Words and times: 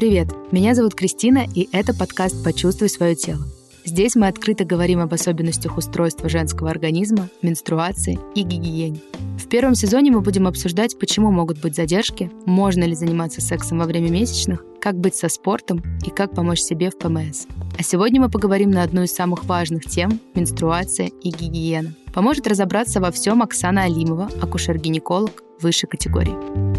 Привет, 0.00 0.28
меня 0.50 0.74
зовут 0.74 0.94
Кристина, 0.94 1.44
и 1.54 1.68
это 1.72 1.92
подкаст 1.92 2.42
«Почувствуй 2.42 2.88
свое 2.88 3.14
тело». 3.14 3.46
Здесь 3.84 4.16
мы 4.16 4.28
открыто 4.28 4.64
говорим 4.64 5.00
об 5.00 5.12
особенностях 5.12 5.76
устройства 5.76 6.30
женского 6.30 6.70
организма, 6.70 7.28
менструации 7.42 8.18
и 8.34 8.40
гигиене. 8.40 9.02
В 9.36 9.46
первом 9.46 9.74
сезоне 9.74 10.10
мы 10.10 10.22
будем 10.22 10.46
обсуждать, 10.46 10.98
почему 10.98 11.30
могут 11.30 11.60
быть 11.60 11.76
задержки, 11.76 12.30
можно 12.46 12.84
ли 12.84 12.94
заниматься 12.94 13.42
сексом 13.42 13.80
во 13.80 13.84
время 13.84 14.08
месячных, 14.08 14.64
как 14.80 14.98
быть 14.98 15.16
со 15.16 15.28
спортом 15.28 15.82
и 16.06 16.08
как 16.08 16.34
помочь 16.34 16.60
себе 16.60 16.88
в 16.88 16.96
ПМС. 16.96 17.44
А 17.78 17.82
сегодня 17.82 18.22
мы 18.22 18.30
поговорим 18.30 18.70
на 18.70 18.82
одну 18.82 19.02
из 19.02 19.12
самых 19.12 19.44
важных 19.44 19.84
тем– 19.84 20.18
менструация 20.34 21.08
и 21.08 21.28
гигиена. 21.28 21.92
Поможет 22.14 22.46
разобраться 22.46 23.02
во 23.02 23.10
всем 23.10 23.42
Оксана 23.42 23.82
Алимова, 23.82 24.30
акушер-гинеколог 24.40 25.42
высшей 25.60 25.90
категории. 25.90 26.69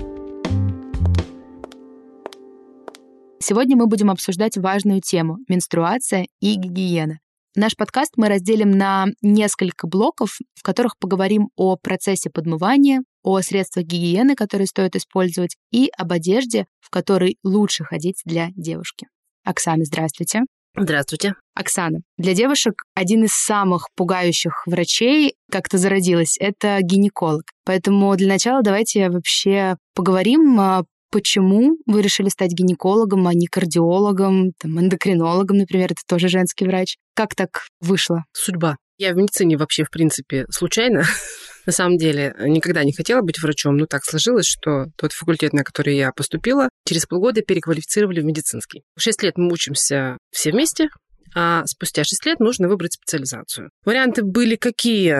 Сегодня 3.44 3.76
мы 3.76 3.88
будем 3.88 4.12
обсуждать 4.12 4.55
важную 4.55 5.02
тему– 5.02 5.40
менструация 5.48 6.27
и 6.41 6.54
гигиена. 6.54 7.18
Наш 7.55 7.76
подкаст 7.76 8.14
мы 8.16 8.30
разделим 8.30 8.70
на 8.70 9.08
несколько 9.23 9.88
блоков, 9.88 10.38
в 10.54 10.62
которых 10.62 10.95
поговорим 11.00 11.50
о 11.55 11.76
процессе 11.76 12.30
подмывания, 12.30 13.02
о 13.23 13.41
средствах 13.41 13.86
гигиены, 13.86 14.36
которые 14.36 14.67
стоит 14.67 14.95
использовать, 14.95 15.55
и 15.72 15.90
об 15.98 16.12
одежде, 16.12 16.66
в 16.81 16.91
которой 16.91 17.38
лучше 17.44 17.84
ходить 17.84 18.22
для 18.26 18.50
девушки. 18.55 19.08
Оксана, 19.44 19.86
здравствуйте. 19.86 20.42
Здравствуйте. 20.78 21.34
Оксана, 21.55 22.02
для 22.17 22.36
девушек 22.36 22.84
один 22.94 23.23
из 23.23 23.34
самых 23.34 23.89
пугающих 23.95 24.67
врачей 24.67 25.34
как-то 25.52 25.80
зародилась— 25.80 26.38
это 26.39 26.78
гинеколог. 26.81 27.45
Поэтому 27.66 28.16
для 28.16 28.28
начала 28.28 28.62
давайте 28.62 29.09
вообще 29.09 29.78
поговорим 29.95 30.59
а, 30.59 30.84
Почему 31.12 31.78
вы 31.86 32.02
решили 32.02 32.30
стать 32.30 32.52
гинекологом, 32.52 33.28
а 33.28 33.34
не 33.34 33.48
кардиологом, 33.48 34.54
там, 34.58 34.80
эндокринологом, 34.80 35.58
например, 35.58 35.92
это 35.92 36.02
тоже 36.08 36.30
женский 36.30 36.66
врач? 36.66 36.95
Как 37.14 37.36
так 37.36 37.68
вышло? 37.81 38.23
Судьба. 38.31 38.78
Я 38.98 39.14
в 39.14 39.18
медицине 39.18 39.58
вообще, 39.58 39.84
в 39.84 39.90
принципе, 39.90 40.45
случайно. 40.50 41.03
На 41.66 41.73
самом 41.73 41.98
деле, 41.98 42.34
никогда 42.40 42.84
не 42.84 42.94
хотела 42.94 43.22
быть 43.22 43.42
врачом, 43.42 43.76
но 43.76 43.86
так 43.88 44.06
сложилось, 44.06 44.48
что 44.48 44.86
тот 44.95 45.12
факультет, 45.12 45.53
на 45.53 45.64
который 45.64 45.95
я 45.95 46.12
поступила, 46.12 46.70
через 46.88 47.06
полгода 47.06 47.42
переквалифицировали 47.42 48.22
в 48.22 48.25
медицинский. 48.25 48.84
Шесть 48.98 49.22
лет 49.22 49.38
мы 49.38 49.52
учимся 49.52 50.18
все 50.31 50.52
вместе, 50.52 50.90
а 51.36 51.66
спустя 51.66 52.03
шесть 52.03 52.25
лет 52.25 52.40
нужно 52.40 52.70
выбрать 52.70 52.94
специализацию. 52.94 53.70
Варианты 53.86 54.23
были 54.23 54.56
какие? 54.56 55.18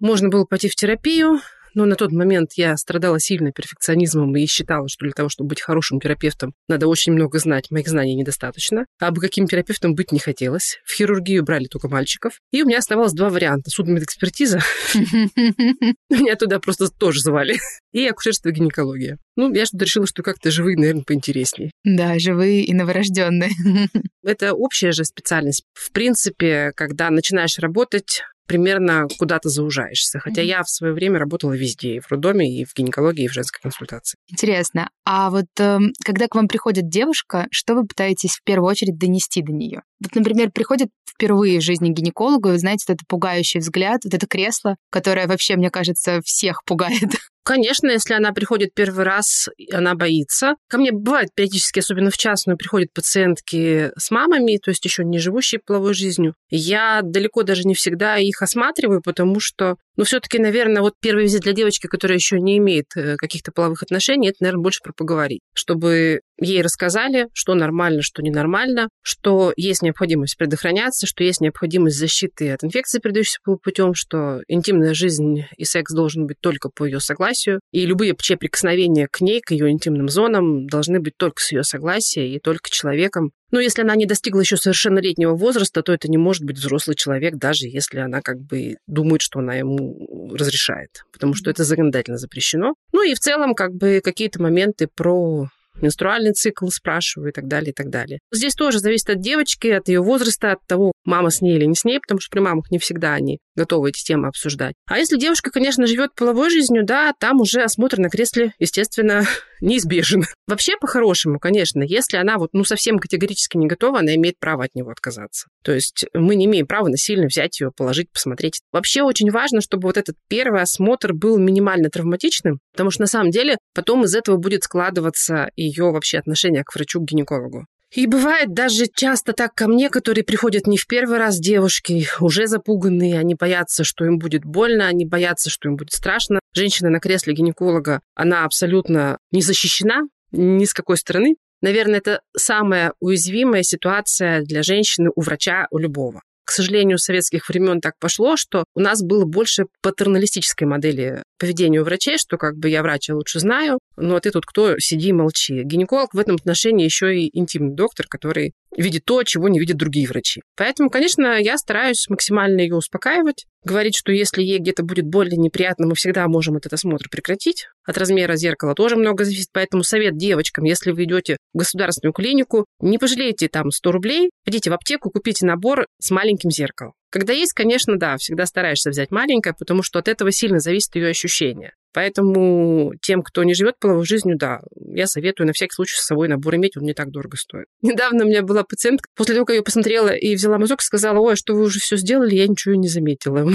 Можно 0.00 0.28
было 0.28 0.44
пойти 0.44 0.68
в 0.68 0.74
терапию, 0.74 1.40
но 1.76 1.84
на 1.84 1.94
тот 1.94 2.10
момент 2.10 2.54
я 2.54 2.76
страдала 2.76 3.20
сильно 3.20 3.52
перфекционизмом 3.52 4.34
и 4.34 4.46
считала, 4.46 4.88
что 4.88 5.04
для 5.04 5.12
того, 5.12 5.28
чтобы 5.28 5.50
быть 5.50 5.60
хорошим 5.60 6.00
терапевтом, 6.00 6.54
надо 6.68 6.88
очень 6.88 7.12
много 7.12 7.38
знать. 7.38 7.70
Моих 7.70 7.86
знаний 7.86 8.14
недостаточно. 8.14 8.86
А 8.98 9.10
бы 9.10 9.20
каким 9.20 9.46
терапевтом 9.46 9.94
быть 9.94 10.10
не 10.10 10.18
хотелось. 10.18 10.78
В 10.86 10.94
хирургию 10.94 11.44
брали 11.44 11.66
только 11.66 11.88
мальчиков. 11.88 12.40
И 12.50 12.62
у 12.62 12.66
меня 12.66 12.78
оставалось 12.78 13.12
два 13.12 13.28
варианта. 13.28 13.70
Судмедэкспертиза. 13.70 14.60
Меня 14.94 16.36
туда 16.36 16.58
просто 16.60 16.88
тоже 16.88 17.20
звали. 17.20 17.58
И 17.92 18.06
акушерство 18.06 18.48
и 18.48 18.52
гинекология. 18.52 19.18
Ну, 19.36 19.52
я 19.52 19.66
что-то 19.66 19.84
решила, 19.84 20.06
что 20.06 20.22
как-то 20.22 20.50
живые, 20.50 20.78
наверное, 20.78 21.04
поинтереснее. 21.04 21.70
Да, 21.84 22.18
живые 22.18 22.64
и 22.64 22.72
новорожденные. 22.72 23.50
Это 24.24 24.54
общая 24.54 24.92
же 24.92 25.04
специальность. 25.04 25.64
В 25.74 25.92
принципе, 25.92 26.72
когда 26.74 27.10
начинаешь 27.10 27.58
работать, 27.58 28.22
примерно 28.46 29.06
куда-то 29.18 29.48
заужаешься. 29.48 30.18
Хотя 30.20 30.42
mm-hmm. 30.42 30.46
я 30.46 30.62
в 30.62 30.70
свое 30.70 30.92
время 30.92 31.18
работала 31.18 31.52
везде, 31.52 31.96
и 31.96 32.00
в 32.00 32.10
роддоме, 32.10 32.60
и 32.60 32.64
в 32.64 32.74
гинекологии, 32.74 33.24
и 33.24 33.28
в 33.28 33.32
женской 33.32 33.60
консультации. 33.62 34.16
Интересно. 34.28 34.88
А 35.04 35.30
вот 35.30 35.46
э, 35.58 35.78
когда 36.04 36.28
к 36.28 36.34
вам 36.34 36.48
приходит 36.48 36.88
девушка, 36.88 37.46
что 37.50 37.74
вы 37.74 37.86
пытаетесь 37.86 38.36
в 38.36 38.42
первую 38.44 38.70
очередь 38.70 38.98
донести 38.98 39.42
до 39.42 39.52
нее? 39.52 39.82
Вот, 40.00 40.14
например, 40.14 40.50
приходит 40.50 40.88
впервые 41.08 41.60
в 41.60 41.62
жизни 41.62 41.90
гинекологу, 41.90 42.48
и 42.48 42.52
вы 42.52 42.58
знаете, 42.58 42.84
вот 42.88 42.94
это 42.94 43.04
пугающий 43.08 43.60
взгляд, 43.60 44.00
вот 44.04 44.14
это 44.14 44.26
кресло, 44.26 44.76
которое 44.90 45.26
вообще, 45.26 45.56
мне 45.56 45.70
кажется, 45.70 46.20
всех 46.24 46.62
пугает. 46.64 47.10
Конечно, 47.46 47.92
если 47.92 48.12
она 48.14 48.32
приходит 48.32 48.74
первый 48.74 49.04
раз, 49.04 49.48
она 49.72 49.94
боится. 49.94 50.56
Ко 50.68 50.78
мне 50.78 50.90
бывает 50.90 51.28
периодически, 51.32 51.78
особенно 51.78 52.10
в 52.10 52.16
частную, 52.16 52.58
приходят 52.58 52.92
пациентки 52.92 53.92
с 53.96 54.10
мамами, 54.10 54.56
то 54.56 54.70
есть 54.72 54.84
еще 54.84 55.04
не 55.04 55.20
живущие 55.20 55.60
половой 55.64 55.94
жизнью. 55.94 56.34
Я 56.50 57.02
далеко 57.04 57.44
даже 57.44 57.62
не 57.62 57.74
всегда 57.74 58.16
их 58.16 58.42
осматриваю, 58.42 59.00
потому 59.00 59.38
что 59.38 59.76
но 59.96 60.04
все-таки, 60.04 60.38
наверное, 60.38 60.82
вот 60.82 60.94
первый 61.00 61.24
визит 61.24 61.42
для 61.42 61.52
девочки, 61.52 61.86
которая 61.86 62.16
еще 62.16 62.40
не 62.40 62.58
имеет 62.58 62.86
э, 62.96 63.16
каких-то 63.16 63.52
половых 63.52 63.82
отношений, 63.82 64.28
это, 64.28 64.38
наверное, 64.40 64.62
больше 64.62 64.80
про 64.82 64.92
поговорить. 64.92 65.40
Чтобы 65.54 66.20
ей 66.40 66.62
рассказали, 66.62 67.28
что 67.32 67.54
нормально, 67.54 68.02
что 68.02 68.22
ненормально, 68.22 68.88
что 69.02 69.52
есть 69.56 69.82
необходимость 69.82 70.36
предохраняться, 70.36 71.06
что 71.06 71.24
есть 71.24 71.40
необходимость 71.40 71.98
защиты 71.98 72.50
от 72.50 72.62
инфекции, 72.64 72.98
передающейся 72.98 73.40
путем, 73.62 73.94
что 73.94 74.40
интимная 74.48 74.94
жизнь 74.94 75.44
и 75.56 75.64
секс 75.64 75.92
должен 75.92 76.26
быть 76.26 76.40
только 76.40 76.68
по 76.68 76.84
ее 76.84 77.00
согласию, 77.00 77.60
и 77.72 77.86
любые 77.86 78.14
прикосновения 78.14 79.08
к 79.10 79.20
ней, 79.20 79.40
к 79.40 79.50
ее 79.50 79.70
интимным 79.70 80.08
зонам 80.08 80.66
должны 80.66 81.00
быть 81.00 81.16
только 81.16 81.40
с 81.40 81.52
ее 81.52 81.62
согласия 81.62 82.28
и 82.28 82.38
только 82.38 82.70
человеком, 82.70 83.30
но 83.50 83.60
если 83.60 83.82
она 83.82 83.94
не 83.96 84.06
достигла 84.06 84.40
еще 84.40 84.56
совершеннолетнего 84.56 85.34
возраста, 85.34 85.82
то 85.82 85.92
это 85.92 86.08
не 86.08 86.18
может 86.18 86.44
быть 86.44 86.58
взрослый 86.58 86.96
человек, 86.96 87.36
даже 87.36 87.66
если 87.66 87.98
она 87.98 88.20
как 88.22 88.40
бы 88.40 88.76
думает, 88.86 89.22
что 89.22 89.38
она 89.38 89.54
ему 89.54 90.34
разрешает, 90.34 91.04
потому 91.12 91.34
что 91.34 91.50
это 91.50 91.64
законодательно 91.64 92.18
запрещено. 92.18 92.74
Ну 92.92 93.02
и 93.02 93.14
в 93.14 93.18
целом 93.18 93.54
как 93.54 93.74
бы 93.74 94.00
какие-то 94.02 94.42
моменты 94.42 94.88
про 94.92 95.48
менструальный 95.80 96.32
цикл 96.32 96.68
спрашиваю 96.68 97.30
и 97.30 97.32
так 97.32 97.46
далее, 97.46 97.70
и 97.70 97.74
так 97.74 97.90
далее. 97.90 98.20
Здесь 98.32 98.54
тоже 98.54 98.78
зависит 98.78 99.10
от 99.10 99.20
девочки, 99.20 99.68
от 99.68 99.88
ее 99.88 100.00
возраста, 100.00 100.52
от 100.52 100.66
того, 100.66 100.92
мама 101.04 101.30
с 101.30 101.40
ней 101.40 101.56
или 101.56 101.64
не 101.64 101.74
с 101.74 101.84
ней, 101.84 102.00
потому 102.00 102.20
что 102.20 102.30
при 102.30 102.40
мамах 102.40 102.70
не 102.70 102.78
всегда 102.78 103.14
они 103.14 103.38
готовы 103.54 103.90
эти 103.90 104.02
темы 104.02 104.28
обсуждать. 104.28 104.74
А 104.86 104.98
если 104.98 105.18
девушка, 105.18 105.50
конечно, 105.50 105.86
живет 105.86 106.14
половой 106.14 106.50
жизнью, 106.50 106.84
да, 106.84 107.12
там 107.18 107.40
уже 107.40 107.62
осмотр 107.62 107.98
на 107.98 108.08
кресле, 108.08 108.52
естественно, 108.58 109.24
неизбежен. 109.60 110.24
Вообще, 110.46 110.76
по-хорошему, 110.80 111.38
конечно, 111.38 111.82
если 111.82 112.16
она 112.16 112.38
вот, 112.38 112.50
ну, 112.52 112.64
совсем 112.64 112.98
категорически 112.98 113.56
не 113.56 113.66
готова, 113.66 114.00
она 114.00 114.14
имеет 114.14 114.38
право 114.38 114.64
от 114.64 114.74
него 114.74 114.90
отказаться. 114.90 115.48
То 115.62 115.72
есть 115.72 116.06
мы 116.14 116.36
не 116.36 116.46
имеем 116.46 116.66
права 116.66 116.88
насильно 116.88 117.26
взять 117.26 117.60
ее, 117.60 117.70
положить, 117.76 118.10
посмотреть. 118.12 118.60
Вообще 118.72 119.02
очень 119.02 119.30
важно, 119.30 119.60
чтобы 119.60 119.88
вот 119.88 119.96
этот 119.96 120.16
первый 120.28 120.62
осмотр 120.62 121.12
был 121.12 121.38
минимально 121.38 121.90
травматичным, 121.90 122.60
потому 122.72 122.90
что 122.90 123.02
на 123.02 123.06
самом 123.06 123.30
деле 123.30 123.58
потом 123.74 124.04
из 124.04 124.14
этого 124.14 124.36
будет 124.36 124.64
складываться 124.64 125.50
ее 125.56 125.90
вообще 125.90 126.18
отношение 126.18 126.64
к 126.64 126.74
врачу-гинекологу. 126.74 127.66
И 127.92 128.06
бывает 128.06 128.52
даже 128.52 128.86
часто 128.92 129.32
так 129.32 129.54
ко 129.54 129.68
мне, 129.68 129.88
которые 129.88 130.24
приходят 130.24 130.66
не 130.66 130.76
в 130.76 130.86
первый 130.86 131.18
раз 131.18 131.38
девушки, 131.38 132.08
уже 132.20 132.46
запуганные, 132.46 133.18
они 133.18 133.34
боятся, 133.34 133.84
что 133.84 134.04
им 134.04 134.18
будет 134.18 134.44
больно, 134.44 134.86
они 134.86 135.06
боятся, 135.06 135.50
что 135.50 135.68
им 135.68 135.76
будет 135.76 135.92
страшно. 135.92 136.40
Женщина 136.56 136.88
на 136.88 137.00
кресле 137.00 137.34
гинеколога, 137.34 138.00
она 138.14 138.46
абсолютно 138.46 139.18
не 139.30 139.42
защищена 139.42 140.04
ни 140.32 140.64
с 140.64 140.72
какой 140.72 140.96
стороны. 140.96 141.34
Наверное, 141.60 141.98
это 141.98 142.22
самая 142.34 142.94
уязвимая 142.98 143.62
ситуация 143.62 144.40
для 144.40 144.62
женщины 144.62 145.10
у 145.14 145.20
врача, 145.20 145.66
у 145.70 145.76
любого. 145.76 146.22
К 146.46 146.52
сожалению, 146.52 146.96
с 146.96 147.02
советских 147.02 147.48
времен 147.48 147.80
так 147.80 147.94
пошло, 147.98 148.36
что 148.36 148.64
у 148.74 148.80
нас 148.80 149.02
было 149.02 149.24
больше 149.24 149.64
патерналистической 149.82 150.66
модели 150.66 151.24
поведения 151.38 151.80
у 151.80 151.84
врачей, 151.84 152.18
что 152.18 152.38
как 152.38 152.56
бы 152.56 152.70
я 152.70 152.82
врач, 152.82 153.08
я 153.08 153.16
лучше 153.16 153.40
знаю, 153.40 153.80
но 153.96 154.18
ты 154.20 154.30
тут 154.30 154.46
кто, 154.46 154.78
сиди 154.78 155.08
и 155.08 155.12
молчи. 155.12 155.62
Гинеколог 155.64 156.14
в 156.14 156.18
этом 156.18 156.36
отношении 156.36 156.84
еще 156.84 157.18
и 157.18 157.36
интимный 157.36 157.74
доктор, 157.74 158.06
который 158.08 158.52
видит 158.76 159.04
то, 159.04 159.24
чего 159.24 159.48
не 159.48 159.58
видят 159.58 159.76
другие 159.76 160.06
врачи. 160.06 160.40
Поэтому, 160.56 160.88
конечно, 160.88 161.38
я 161.38 161.58
стараюсь 161.58 162.08
максимально 162.08 162.60
ее 162.60 162.76
успокаивать, 162.76 163.46
говорить, 163.66 163.96
что 163.96 164.12
если 164.12 164.42
ей 164.42 164.58
где-то 164.58 164.82
будет 164.82 165.06
больно, 165.06 165.34
неприятно, 165.34 165.86
мы 165.86 165.94
всегда 165.94 166.26
можем 166.28 166.56
этот 166.56 166.72
осмотр 166.72 167.08
прекратить. 167.10 167.68
От 167.84 167.98
размера 167.98 168.36
зеркала 168.36 168.74
тоже 168.74 168.96
много 168.96 169.24
зависит, 169.24 169.48
поэтому 169.52 169.82
совет 169.82 170.16
девочкам, 170.16 170.64
если 170.64 170.92
вы 170.92 171.04
идете 171.04 171.36
в 171.52 171.58
государственную 171.58 172.14
клинику, 172.14 172.64
не 172.80 172.98
пожалейте 172.98 173.48
там 173.48 173.70
100 173.70 173.92
рублей, 173.92 174.30
идите 174.46 174.70
в 174.70 174.72
аптеку, 174.72 175.10
купите 175.10 175.44
набор 175.44 175.86
с 176.00 176.10
маленьким 176.10 176.50
зеркалом. 176.50 176.94
Когда 177.10 177.32
есть, 177.32 177.52
конечно, 177.52 177.98
да, 177.98 178.16
всегда 178.16 178.46
стараешься 178.46 178.90
взять 178.90 179.10
маленькое, 179.10 179.54
потому 179.58 179.82
что 179.82 179.98
от 179.98 180.08
этого 180.08 180.32
сильно 180.32 180.58
зависит 180.58 180.94
ее 180.96 181.08
ощущение. 181.08 181.72
Поэтому 181.96 182.92
тем, 183.00 183.22
кто 183.22 183.42
не 183.42 183.54
живет 183.54 183.78
половой 183.80 184.04
жизнью, 184.04 184.36
да, 184.36 184.60
я 184.92 185.06
советую 185.06 185.46
на 185.46 185.54
всякий 185.54 185.72
случай 185.72 185.96
с 185.96 186.04
собой 186.04 186.28
набор 186.28 186.56
иметь, 186.56 186.76
он 186.76 186.82
не 186.82 186.92
так 186.92 187.10
дорого 187.10 187.38
стоит. 187.38 187.68
Недавно 187.82 188.24
у 188.24 188.28
меня 188.28 188.42
была 188.42 188.64
пациентка, 188.64 189.08
после 189.16 189.34
того, 189.34 189.46
как 189.46 189.54
я 189.54 189.58
ее 189.60 189.64
посмотрела 189.64 190.08
и 190.08 190.34
взяла 190.34 190.58
мазок, 190.58 190.82
сказала, 190.82 191.20
ой, 191.20 191.36
что 191.36 191.54
вы 191.54 191.62
уже 191.62 191.80
все 191.80 191.96
сделали, 191.96 192.34
я 192.34 192.48
ничего 192.48 192.74
не 192.74 192.88
заметила. 192.88 193.38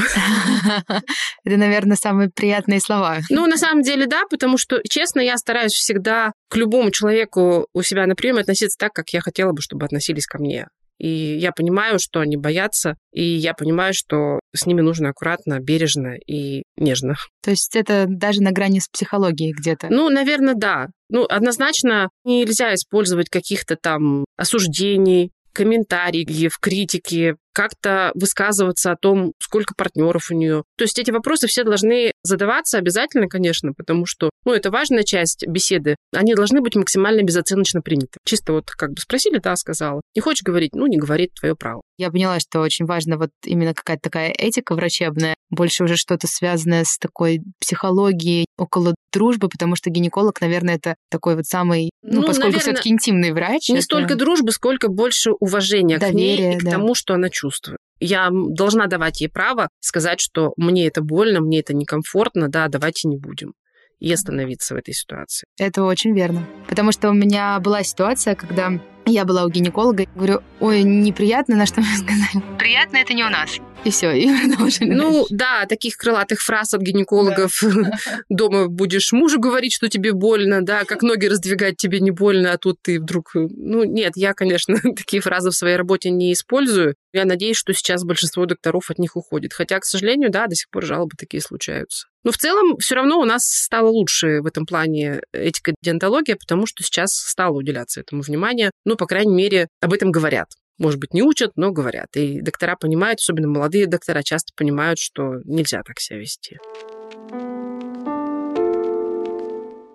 Это, 1.44 1.58
наверное, 1.58 1.98
самые 1.98 2.32
приятные 2.34 2.80
слова. 2.80 3.20
Ну, 3.30 3.46
на 3.46 3.58
самом 3.58 3.84
деле, 3.84 4.08
да, 4.08 4.24
потому 4.28 4.58
что, 4.58 4.82
честно, 4.90 5.20
я 5.20 5.38
стараюсь 5.38 5.74
всегда 5.74 6.32
к 6.50 6.56
любому 6.56 6.90
человеку 6.90 7.68
у 7.74 7.84
себя 7.84 8.08
на 8.08 8.16
приеме 8.16 8.42
относиться 8.42 8.76
так, 8.80 8.92
как 8.94 9.10
я 9.10 9.22
хотела 9.22 9.52
бы, 9.52 9.62
чтобы 9.62 9.86
относились 9.86 10.26
ко 10.26 10.40
мне. 10.40 10.68
И 11.02 11.38
я 11.40 11.52
понимаю, 11.52 11.98
что 11.98 12.20
они 12.20 12.38
боятся, 12.38 12.96
и 13.12 13.24
я 13.24 13.56
понимаю, 13.56 13.92
что 13.96 14.40
с 14.56 14.68
ними 14.68 14.82
нужно 14.82 15.10
аккуратно, 15.10 15.60
бережно 15.60 16.16
и 16.28 16.62
нежно. 16.78 17.16
То 17.42 17.50
есть 17.50 17.76
это 17.76 18.06
даже 18.08 18.44
на 18.44 18.52
грани 18.52 18.80
с 18.80 18.88
психологией 18.88 19.52
где-то? 19.52 19.88
Ну, 19.90 20.10
наверное, 20.10 20.54
да. 20.54 20.90
Ну, 21.10 21.26
однозначно 21.28 22.10
нельзя 22.24 22.76
использовать 22.76 23.30
каких-то 23.30 23.78
там 23.82 24.26
осуждений, 24.38 25.32
комментариев, 25.54 26.60
критики, 26.60 27.36
как-то 27.54 28.12
высказываться 28.16 28.92
о 28.92 28.96
том, 28.96 29.34
сколько 29.40 29.74
партнеров 29.76 30.30
у 30.32 30.36
нее. 30.36 30.64
То 30.78 30.84
есть 30.84 30.98
эти 31.00 31.12
вопросы 31.12 31.48
все 31.48 31.64
должны 31.64 32.14
задаваться 32.24 32.78
обязательно, 32.78 33.28
конечно, 33.28 33.74
потому 33.74 34.06
что, 34.06 34.30
ну, 34.46 34.54
это 34.54 34.72
важная 34.72 35.04
часть 35.04 35.46
беседы. 35.48 35.96
Они 36.14 36.34
должны 36.34 36.62
быть 36.62 36.76
максимально 36.76 37.24
безоценочно 37.24 37.82
приняты. 37.82 38.20
Чисто 38.26 38.54
вот 38.54 38.72
как 38.72 38.92
бы 38.92 39.02
спросили, 39.02 39.40
да, 39.40 39.56
сказала. 39.56 40.02
Не 40.16 40.22
хочешь 40.22 40.44
говорить, 40.44 40.74
ну, 40.74 40.88
не 40.88 40.98
говорит, 40.98 41.34
твое 41.34 41.56
право. 41.56 41.82
Я 41.98 42.10
поняла, 42.10 42.40
что 42.40 42.62
очень 42.62 42.86
важно 42.86 43.18
вот 43.18 43.30
именно 43.46 43.74
какая-то 43.74 44.02
такая 44.02 44.32
этика 44.32 44.74
врачебная, 44.74 45.36
больше 45.52 45.84
уже 45.84 45.98
что-то 45.98 46.28
связанное 46.28 46.84
с 46.84 46.98
такой 46.98 47.42
психологией 47.60 48.46
около 48.58 48.96
дружбы, 49.12 49.50
потому 49.50 49.76
что 49.76 49.90
гинеколог, 49.90 50.40
наверное, 50.42 50.76
это 50.76 50.96
такой 51.10 51.36
вот 51.36 51.46
самый, 51.46 51.92
ну, 52.02 52.22
ну 52.22 52.28
поскольку 52.28 52.60
все-таки 52.60 52.90
интимный 52.90 53.34
врач. 53.34 53.70
Не 53.70 53.76
это... 53.76 53.84
столько 53.84 54.16
дружбы, 54.16 54.52
сколько 54.52 54.88
больше 54.88 55.32
уважения 55.40 55.98
Доверие, 56.00 56.12
к 56.12 56.16
ней 56.16 56.56
и 56.56 56.60
к 56.60 56.64
да. 56.64 56.72
тому, 56.72 56.96
что 56.96 57.14
она 57.14 57.30
чувствую. 57.42 57.78
Я 58.00 58.30
должна 58.32 58.88
давать 58.88 59.22
ей 59.22 59.30
право 59.30 59.70
сказать, 59.80 60.20
что 60.22 60.54
мне 60.58 60.88
это 60.88 61.02
больно, 61.02 61.40
мне 61.42 61.60
это 61.60 61.74
некомфортно, 61.74 62.48
да, 62.50 62.68
давайте 62.68 63.08
не 63.08 63.18
будем 63.18 63.54
и 64.00 64.12
остановиться 64.12 64.74
в 64.74 64.78
этой 64.78 64.94
ситуации. 64.94 65.46
Это 65.60 65.84
очень 65.84 66.16
верно. 66.16 66.48
Потому 66.68 66.92
что 66.92 67.10
у 67.10 67.14
меня 67.14 67.60
была 67.60 67.84
ситуация, 67.84 68.36
когда 68.36 68.72
я 69.06 69.26
была 69.26 69.46
у 69.46 69.50
гинеколога, 69.50 70.06
говорю, 70.16 70.42
ой, 70.60 70.84
неприятно, 70.84 71.56
на 71.56 71.66
что 71.66 71.82
мне 71.82 71.96
сказали. 71.98 72.44
Приятно 72.58 72.98
это 72.98 73.14
не 73.14 73.24
у 73.24 73.30
нас. 73.30 73.60
И 73.84 73.90
все, 73.90 74.12
и 74.12 74.28
продолжили. 74.28 74.94
Ну 74.94 75.26
да, 75.32 75.66
таких 75.66 75.98
крылатых 75.98 76.40
фраз 76.42 76.74
от 76.74 76.82
гинекологов 76.82 77.52
да. 77.64 77.92
дома 78.30 78.68
будешь 78.68 79.12
мужу 79.12 79.40
говорить, 79.40 79.74
что 79.74 79.90
тебе 79.90 80.14
больно, 80.14 80.62
да, 80.62 80.86
как 80.86 81.02
ноги 81.02 81.26
раздвигать 81.26 81.78
тебе 81.78 82.00
не 82.00 82.12
больно, 82.12 82.54
а 82.54 82.58
тут 82.58 82.78
ты 82.82 83.00
вдруг... 83.00 83.32
Ну 83.34 83.84
нет, 83.84 84.14
я, 84.16 84.34
конечно, 84.34 84.76
такие 84.96 85.22
фразы 85.22 85.50
в 85.50 85.56
своей 85.56 85.78
работе 85.78 86.12
не 86.12 86.32
использую. 86.34 86.96
Я 87.12 87.26
надеюсь, 87.26 87.58
что 87.58 87.74
сейчас 87.74 88.04
большинство 88.04 88.46
докторов 88.46 88.92
от 88.92 89.00
них 89.00 89.16
уходит. 89.16 89.54
Хотя, 89.54 89.80
к 89.80 89.86
сожалению, 89.86 90.30
да, 90.30 90.46
до 90.46 90.56
сих 90.56 90.70
пор 90.70 90.86
жалобы 90.86 91.16
такие 91.18 91.42
случаются. 91.42 92.08
Но 92.24 92.32
в 92.32 92.38
целом 92.38 92.78
все 92.78 92.96
равно 92.96 93.20
у 93.20 93.26
нас 93.26 93.46
стало 93.46 93.90
лучше 93.90 94.42
в 94.42 94.46
этом 94.46 94.66
плане 94.66 95.22
этика 95.34 95.74
диантология, 95.82 96.36
потому 96.36 96.66
что 96.68 96.84
сейчас 96.84 97.14
стало 97.14 97.58
уделяться 97.58 98.02
этому 98.02 98.22
внимание. 98.22 98.72
Ну, 98.86 98.96
по 98.96 99.08
крайней 99.08 99.34
мере, 99.34 99.68
об 99.82 99.94
этом 99.94 100.12
говорят. 100.12 100.50
Может 100.78 101.00
быть, 101.00 101.14
не 101.14 101.22
учат, 101.24 101.52
но 101.56 101.72
говорят. 101.72 102.08
И 102.16 102.42
доктора 102.42 102.76
понимают, 102.76 103.20
особенно 103.20 103.48
молодые 103.48 103.88
доктора, 103.88 104.24
часто 104.24 104.52
понимают, 104.56 105.00
что 105.00 105.36
нельзя 105.46 105.82
так 105.84 106.00
себя 106.00 106.20
вести. 106.20 106.58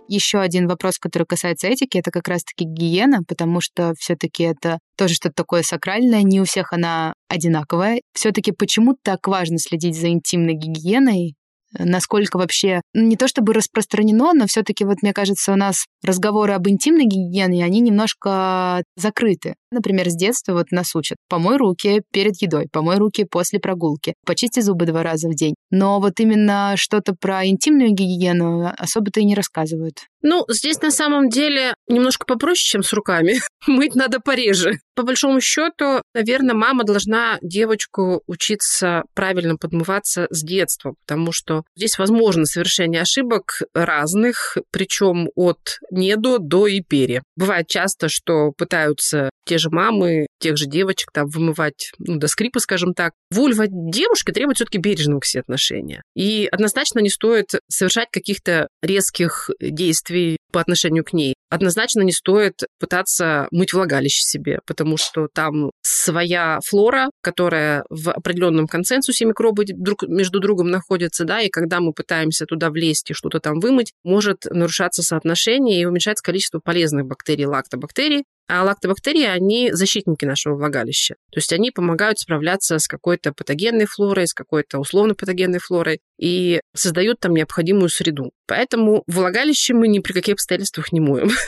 Еще 0.09 0.39
один 0.39 0.69
вопрос, 0.69 0.99
который 0.99 1.25
касается 1.25 1.67
этики, 1.67 1.99
это 1.99 2.13
как 2.13 2.29
раз-таки 2.29 2.65
гигиена, 2.65 3.25
потому 3.27 3.61
что 3.61 3.93
все-таки 3.99 4.45
это 4.45 4.79
тоже 4.97 5.15
что-то 5.15 5.35
такое 5.35 5.63
сакральное, 5.63 6.23
не 6.23 6.41
у 6.41 6.45
всех 6.45 6.73
она 6.73 7.13
одинаковая. 7.29 8.01
Все-таки 8.15 8.53
почему 8.53 8.97
так 9.03 9.27
важно 9.27 9.59
следить 9.59 9.99
за 9.99 10.09
интимной 10.09 10.55
гигиеной? 10.55 11.35
Насколько 11.79 12.37
вообще 12.37 12.81
не 12.95 13.17
то 13.17 13.29
чтобы 13.29 13.53
распространено, 13.53 14.33
но 14.33 14.47
все-таки 14.47 14.85
вот 14.85 15.03
мне 15.03 15.13
кажется, 15.13 15.53
у 15.53 15.57
нас 15.57 15.87
разговоры 16.03 16.53
об 16.53 16.69
интимной 16.69 17.05
гигиене, 17.05 17.65
они 17.65 17.81
немножко 17.81 18.83
закрыты. 18.97 19.55
Например, 19.71 20.09
с 20.09 20.15
детства 20.15 20.53
вот 20.53 20.71
нас 20.71 20.95
учат 20.95 21.19
помой 21.29 21.57
руки 21.57 22.03
перед 22.13 22.41
едой, 22.41 22.69
помой 22.71 22.97
руки 22.97 23.25
после 23.29 23.59
прогулки, 23.59 24.15
почисти 24.25 24.61
зубы 24.61 24.87
два 24.87 25.03
раза 25.03 25.29
в 25.29 25.35
день. 25.35 25.55
Но 25.71 26.01
вот 26.01 26.21
именно 26.21 26.75
что-то 26.77 27.15
про 27.15 27.47
интимную 27.47 27.91
гигиену 27.91 28.73
особо-то 28.79 29.21
и 29.21 29.25
не 29.25 29.35
рассказывают. 29.35 30.07
Ну, 30.29 30.45
здесь 30.49 30.83
на 30.83 30.91
самом 30.91 31.29
деле 31.29 31.73
немножко 31.87 32.27
попроще, 32.27 32.57
чем 32.57 32.83
с 32.83 32.93
руками. 32.93 33.39
Мыть 33.69 33.95
надо 33.95 34.19
пореже. 34.19 34.81
По 34.97 35.05
большому 35.05 35.41
счету, 35.41 36.03
наверное, 36.15 36.57
мама 36.57 36.83
должна 36.83 37.39
девочку 37.43 38.23
учиться 38.27 39.05
правильно 39.15 39.57
подмываться 39.57 40.27
с 40.31 40.43
детства, 40.43 40.95
потому 41.07 41.31
что 41.31 41.63
здесь 41.77 41.97
возможно 41.97 42.45
совершение 42.45 43.03
ошибок 43.03 43.63
разных, 43.73 44.57
причем 44.73 45.29
от 45.37 45.79
не 45.93 46.17
до, 46.17 46.39
до 46.39 46.67
и 46.67 46.81
пере. 46.81 47.23
Бывает 47.37 47.69
часто, 47.69 48.09
что 48.09 48.51
пытаются 48.51 49.31
те 49.45 49.59
же 49.59 49.71
мамы, 49.71 50.27
тех 50.41 50.57
же 50.57 50.67
девочек 50.67 51.13
там 51.13 51.29
вымывать, 51.29 51.93
ну, 51.99 52.17
до 52.17 52.27
скрипа, 52.27 52.59
скажем 52.59 52.95
так. 52.95 53.13
Вульва 53.31 53.67
девушки 53.69 54.33
требует 54.33 54.57
все-таки 54.57 54.79
бережного 54.79 55.21
к 55.21 55.25
себе 55.25 55.43
отношения. 55.43 56.03
И 56.17 56.49
однозначно 56.51 56.99
не 56.99 57.11
стоит 57.11 57.51
совершать 57.69 58.09
каких-то 58.11 58.67
резких 58.83 59.51
действий 59.61 60.16
по 60.53 60.61
отношению 60.61 61.05
к 61.05 61.13
ней. 61.13 61.35
Однозначно 61.51 62.01
не 62.03 62.13
стоит 62.13 62.63
пытаться 62.81 63.47
мыть 63.51 63.73
влагалище 63.73 64.23
себе, 64.23 64.61
потому 64.67 64.97
что 64.97 65.29
там 65.33 65.71
своя 65.83 66.59
флора, 66.67 67.11
которая 67.23 67.85
в 67.91 68.11
определенном 68.11 68.67
консенсусе 68.67 69.27
микробы 69.27 69.65
друг 69.69 70.03
между 70.03 70.41
другом 70.41 70.71
находятся, 70.71 71.25
да, 71.25 71.41
и 71.41 71.51
когда 71.51 71.81
мы 71.81 71.93
пытаемся 71.93 72.47
туда 72.47 72.71
влезть 72.71 73.11
и 73.11 73.15
что-то 73.15 73.39
там 73.39 73.61
вымыть, 73.61 73.93
может 74.03 74.47
нарушаться 74.51 75.03
соотношение 75.03 75.81
и 75.81 75.85
уменьшаться 75.85 76.25
количество 76.25 76.59
полезных 76.59 77.07
бактерий, 77.07 77.47
лактобактерий, 77.47 78.25
а 78.49 78.63
лактобактерии, 78.65 79.25
они 79.25 79.71
защитники 79.73 80.25
нашего 80.25 80.55
влагалища. 80.55 81.15
То 81.33 81.39
есть 81.39 81.53
они 81.53 81.71
помогают 81.71 82.19
справляться 82.19 82.79
с 82.79 82.87
какой-то 82.87 83.33
патогенной 83.33 83.87
флорой, 83.87 84.27
с 84.27 84.35
какой-то 84.35 84.79
условно-патогенной 84.79 85.59
флорой 85.59 86.01
и 86.19 86.61
создают 86.75 87.21
там 87.21 87.35
необходимую 87.35 87.89
среду. 87.89 88.33
Поэтому 88.47 89.03
влагалище 89.07 89.75
мы 89.75 89.89
ни 89.89 89.99
при 89.99 90.13
каких 90.13 90.35
обстоятельствах 90.35 90.93
не 90.93 91.01
моем. 91.01 91.31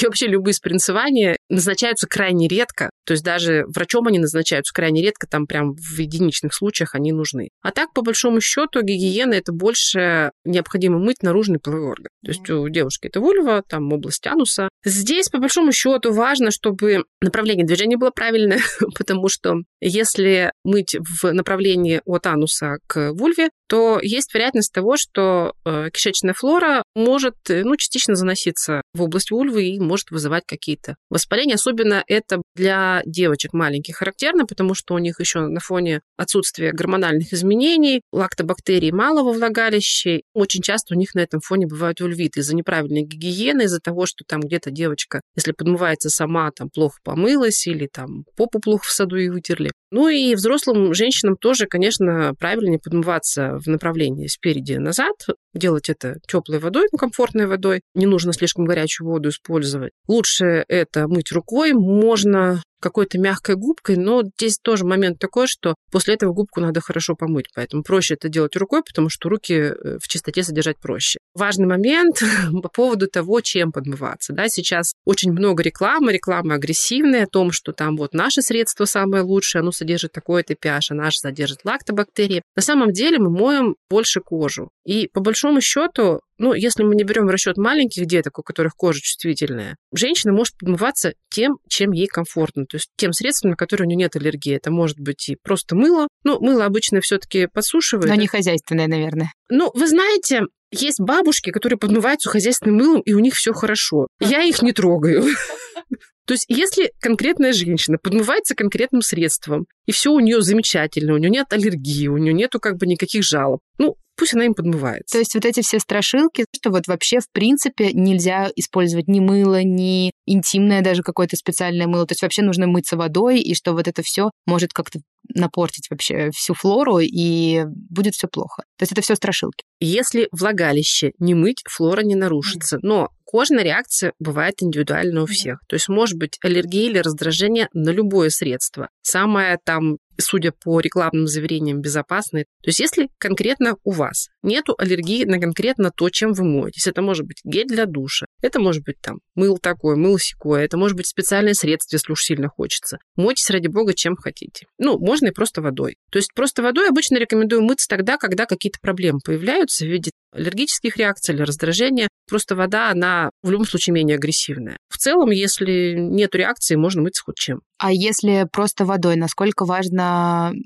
И 0.00 0.06
вообще 0.06 0.26
любые 0.26 0.54
спринцевания 0.54 1.36
назначаются 1.48 2.06
крайне 2.06 2.48
редко. 2.48 2.90
То 3.04 3.12
есть 3.12 3.24
даже 3.24 3.64
врачом 3.66 4.06
они 4.06 4.18
назначаются 4.18 4.72
крайне 4.72 5.02
редко, 5.02 5.26
там 5.26 5.46
прям 5.46 5.74
в 5.74 5.98
единичных 5.98 6.54
случаях 6.54 6.94
они 6.94 7.12
нужны. 7.12 7.50
А 7.60 7.70
так, 7.70 7.92
по 7.92 8.02
большому 8.02 8.40
счету, 8.40 8.82
гигиена 8.82 9.34
это 9.34 9.52
больше 9.52 10.30
необходимо 10.44 10.98
мыть 10.98 11.22
наружный 11.22 11.58
половой 11.58 11.90
орган. 11.90 12.08
То 12.24 12.30
есть 12.30 12.50
у 12.50 12.68
девушки 12.68 13.06
это 13.06 13.20
вульва, 13.20 13.62
там 13.66 13.92
область 13.92 14.26
ануса. 14.26 14.68
Здесь, 14.84 15.28
по 15.28 15.38
большому 15.38 15.72
счету, 15.72 16.12
важно, 16.12 16.50
чтобы 16.50 17.04
направление 17.20 17.66
движения 17.66 17.96
было 17.96 18.10
правильное, 18.10 18.60
потому 18.98 19.28
что 19.28 19.56
если 19.80 20.52
мыть 20.64 20.96
в 20.98 21.32
направлении 21.32 22.00
от 22.04 22.26
ануса 22.26 22.78
к 22.86 23.12
вульве, 23.12 23.50
то 23.68 24.00
есть 24.02 24.34
вероятность 24.34 24.72
того, 24.72 24.96
что 24.96 25.54
э, 25.64 25.90
кишечная 25.92 26.34
флора 26.34 26.82
может 26.96 27.36
э, 27.48 27.62
ну, 27.62 27.76
частично 27.76 28.16
заноситься 28.16 28.82
в 28.92 29.02
область 29.02 29.30
вульвы 29.30 29.68
и 29.68 29.80
может 29.80 30.10
вызывать 30.10 30.44
какие-то 30.44 30.96
воспаления. 31.08 31.54
Особенно 31.54 32.02
это 32.08 32.42
для 32.56 33.02
девочек 33.06 33.52
маленьких 33.52 33.96
характерно, 33.96 34.44
потому 34.44 34.74
что 34.74 34.94
у 34.94 34.98
них 34.98 35.20
еще 35.20 35.46
на 35.46 35.60
фоне 35.60 36.00
отсутствия 36.16 36.72
гормональных 36.72 37.32
изменений, 37.32 38.02
лактобактерий 38.12 38.90
малого 38.90 39.32
влагалища, 39.32 40.20
очень 40.34 40.62
часто 40.62 40.94
у 40.94 40.98
них 40.98 41.14
на 41.14 41.20
этом 41.20 41.40
фоне 41.40 41.66
бывают 41.66 42.00
вульвиты 42.10 42.40
из-за 42.40 42.54
неправильной 42.54 43.02
гигиены, 43.02 43.62
из-за 43.62 43.80
того, 43.80 44.06
что 44.06 44.24
там 44.26 44.40
где-то 44.40 44.70
девочка, 44.70 45.20
если 45.36 45.52
подмывается 45.52 46.10
сама, 46.10 46.50
там 46.50 46.68
плохо 46.70 46.98
помылась 47.02 47.66
или 47.66 47.86
там 47.86 48.24
попу 48.36 48.60
плохо 48.60 48.84
в 48.86 48.90
саду 48.90 49.16
и 49.16 49.28
вытерли. 49.28 49.70
Ну 49.90 50.08
и 50.08 50.34
взрослым 50.34 50.94
женщинам 50.94 51.36
тоже, 51.36 51.66
конечно, 51.66 52.32
правильнее 52.38 52.78
подмываться 52.78 53.58
в 53.58 53.66
направлении 53.66 54.28
спереди 54.28 54.74
назад, 54.74 55.14
делать 55.52 55.88
это 55.88 56.16
теплой 56.28 56.58
водой, 56.58 56.86
ну, 56.92 56.98
комфортной 56.98 57.46
водой. 57.46 57.80
Не 57.94 58.06
нужно 58.06 58.32
слишком 58.32 58.64
горячую 58.64 59.08
воду 59.08 59.30
использовать. 59.30 59.92
Лучше 60.06 60.64
это 60.68 61.08
мыть 61.08 61.32
рукой. 61.32 61.72
Можно 61.72 62.62
какой-то 62.80 63.18
мягкой 63.18 63.56
губкой, 63.56 63.96
но 63.96 64.22
здесь 64.22 64.58
тоже 64.58 64.84
момент 64.84 65.18
такой, 65.18 65.46
что 65.46 65.74
после 65.90 66.14
этого 66.14 66.32
губку 66.32 66.60
надо 66.60 66.80
хорошо 66.80 67.14
помыть, 67.14 67.46
поэтому 67.54 67.82
проще 67.82 68.14
это 68.14 68.28
делать 68.28 68.56
рукой, 68.56 68.82
потому 68.82 69.08
что 69.08 69.28
руки 69.28 69.54
э, 69.54 69.98
в 70.02 70.08
чистоте 70.08 70.42
содержать 70.42 70.78
проще. 70.78 71.18
Важный 71.34 71.66
момент 71.66 72.22
по 72.62 72.68
поводу 72.68 73.06
того, 73.06 73.40
чем 73.40 73.72
подмываться. 73.72 74.32
Да, 74.32 74.48
сейчас 74.48 74.94
очень 75.04 75.32
много 75.32 75.62
рекламы, 75.62 76.12
реклама 76.12 76.54
агрессивная 76.54 77.24
о 77.24 77.28
том, 77.28 77.52
что 77.52 77.72
там 77.72 77.96
вот 77.96 78.14
наше 78.14 78.42
средство 78.42 78.84
самое 78.84 79.22
лучшее, 79.22 79.60
оно 79.60 79.72
содержит 79.72 80.12
такой-то 80.12 80.54
pH, 80.54 80.86
а 80.90 80.94
наше 80.94 81.18
содержит 81.18 81.64
лактобактерии. 81.64 82.42
На 82.56 82.62
самом 82.62 82.92
деле 82.92 83.18
мы 83.18 83.30
моем 83.30 83.76
больше 83.90 84.20
кожу. 84.20 84.70
И 84.84 85.08
по 85.12 85.20
большому 85.20 85.60
счету 85.60 86.20
ну, 86.40 86.54
если 86.54 86.82
мы 86.84 86.94
не 86.94 87.04
берем 87.04 87.26
в 87.26 87.30
расчет 87.30 87.58
маленьких 87.58 88.06
деток, 88.06 88.38
у 88.38 88.42
которых 88.42 88.74
кожа 88.74 88.98
чувствительная, 89.00 89.76
женщина 89.92 90.32
может 90.32 90.56
подмываться 90.56 91.12
тем, 91.28 91.58
чем 91.68 91.92
ей 91.92 92.06
комфортно, 92.06 92.64
то 92.64 92.78
есть 92.78 92.88
тем 92.96 93.12
средством, 93.12 93.50
на 93.50 93.56
которое 93.56 93.84
у 93.84 93.86
нее 93.86 93.98
нет 93.98 94.16
аллергии. 94.16 94.56
Это 94.56 94.70
может 94.70 94.98
быть 94.98 95.28
и 95.28 95.36
просто 95.36 95.76
мыло. 95.76 96.08
Ну, 96.24 96.40
мыло 96.40 96.64
обычно 96.64 97.02
все-таки 97.02 97.46
подсушивают. 97.46 98.08
Но 98.08 98.14
не 98.14 98.26
хозяйственное, 98.26 98.86
наверное. 98.86 99.34
Ну, 99.50 99.70
вы 99.74 99.86
знаете, 99.86 100.44
есть 100.70 100.98
бабушки, 100.98 101.50
которые 101.50 101.78
подмываются 101.78 102.30
хозяйственным 102.30 102.76
мылом, 102.76 103.00
и 103.02 103.12
у 103.12 103.18
них 103.18 103.34
все 103.34 103.52
хорошо. 103.52 104.06
Я 104.18 104.42
их 104.42 104.62
не 104.62 104.72
трогаю. 104.72 105.22
То 106.26 106.34
есть, 106.34 106.46
если 106.48 106.92
конкретная 107.00 107.52
женщина 107.52 107.98
подмывается 108.02 108.54
конкретным 108.54 109.02
средством, 109.02 109.66
и 109.84 109.92
все 109.92 110.10
у 110.10 110.20
нее 110.20 110.40
замечательно, 110.40 111.12
у 111.12 111.18
нее 111.18 111.28
нет 111.28 111.52
аллергии, 111.52 112.06
у 112.06 112.16
нее 112.16 112.32
нету 112.32 112.60
как 112.60 112.78
бы 112.78 112.86
никаких 112.86 113.24
жалоб, 113.24 113.60
ну, 113.78 113.96
пусть 114.20 114.34
она 114.34 114.44
им 114.44 114.54
подмывается. 114.54 115.14
То 115.14 115.18
есть 115.18 115.34
вот 115.34 115.46
эти 115.46 115.62
все 115.62 115.78
страшилки, 115.78 116.44
что 116.54 116.70
вот 116.70 116.86
вообще 116.86 117.20
в 117.20 117.30
принципе 117.32 117.94
нельзя 117.94 118.50
использовать 118.54 119.08
ни 119.08 119.18
мыло, 119.18 119.62
ни 119.62 120.12
интимное 120.26 120.82
даже 120.82 121.02
какое-то 121.02 121.36
специальное 121.36 121.86
мыло. 121.86 122.06
То 122.06 122.12
есть 122.12 122.20
вообще 122.20 122.42
нужно 122.42 122.66
мыться 122.66 122.98
водой, 122.98 123.40
и 123.40 123.54
что 123.54 123.72
вот 123.72 123.88
это 123.88 124.02
все 124.02 124.30
может 124.44 124.74
как-то 124.74 125.00
напортить 125.34 125.86
вообще 125.90 126.30
всю 126.34 126.52
флору, 126.52 126.98
и 126.98 127.64
будет 127.66 128.14
все 128.14 128.28
плохо. 128.28 128.64
То 128.76 128.82
есть 128.82 128.92
это 128.92 129.00
все 129.00 129.14
страшилки. 129.14 129.64
Если 129.80 130.28
влагалище 130.32 131.12
не 131.18 131.34
мыть, 131.34 131.62
флора 131.66 132.02
не 132.02 132.14
нарушится. 132.14 132.78
Но 132.82 133.08
кожная 133.24 133.64
реакция 133.64 134.12
бывает 134.18 134.56
индивидуальна 134.60 135.22
у 135.22 135.26
всех. 135.26 135.60
То 135.66 135.76
есть 135.76 135.88
может 135.88 136.18
быть 136.18 136.36
аллергия 136.44 136.90
или 136.90 136.98
раздражение 136.98 137.68
на 137.72 137.90
любое 137.90 138.28
средство. 138.28 138.88
Самое 139.02 139.58
там 139.64 139.96
судя 140.20 140.52
по 140.52 140.80
рекламным 140.80 141.26
заверениям, 141.26 141.80
безопасные. 141.80 142.44
То 142.62 142.68
есть 142.68 142.80
если 142.80 143.08
конкретно 143.18 143.76
у 143.84 143.92
вас 143.92 144.28
нету 144.42 144.74
аллергии 144.78 145.24
на 145.24 145.38
конкретно 145.38 145.90
то, 145.90 146.10
чем 146.10 146.32
вы 146.32 146.44
моетесь, 146.44 146.86
это 146.86 147.02
может 147.02 147.26
быть 147.26 147.38
гель 147.44 147.66
для 147.66 147.86
душа, 147.86 148.26
это 148.42 148.60
может 148.60 148.84
быть 148.84 149.00
там 149.00 149.18
мыл 149.34 149.58
такой, 149.58 149.96
мыл 149.96 150.18
секое, 150.18 150.64
это 150.64 150.76
может 150.76 150.96
быть 150.96 151.06
специальное 151.06 151.54
средство, 151.54 151.96
если 151.96 152.12
уж 152.12 152.22
сильно 152.22 152.48
хочется. 152.48 152.98
Мойтесь, 153.16 153.50
ради 153.50 153.68
бога, 153.68 153.94
чем 153.94 154.16
хотите. 154.16 154.66
Ну, 154.78 154.98
можно 154.98 155.28
и 155.28 155.32
просто 155.32 155.62
водой. 155.62 155.96
То 156.10 156.18
есть 156.18 156.32
просто 156.34 156.62
водой 156.62 156.88
обычно 156.88 157.16
рекомендую 157.16 157.62
мыться 157.62 157.88
тогда, 157.88 158.16
когда 158.16 158.46
какие-то 158.46 158.78
проблемы 158.80 159.20
появляются 159.24 159.84
в 159.84 159.88
виде 159.88 160.10
аллергических 160.32 160.96
реакций 160.96 161.34
или 161.34 161.42
раздражения. 161.42 162.08
Просто 162.28 162.54
вода, 162.54 162.90
она 162.90 163.30
в 163.42 163.50
любом 163.50 163.66
случае 163.66 163.94
менее 163.94 164.16
агрессивная. 164.16 164.76
В 164.88 164.96
целом, 164.96 165.30
если 165.30 165.94
нет 165.98 166.34
реакции, 166.34 166.76
можно 166.76 167.02
мыться 167.02 167.22
хоть 167.24 167.36
чем. 167.36 167.60
А 167.78 167.92
если 167.92 168.46
просто 168.52 168.84
водой, 168.84 169.16
насколько 169.16 169.64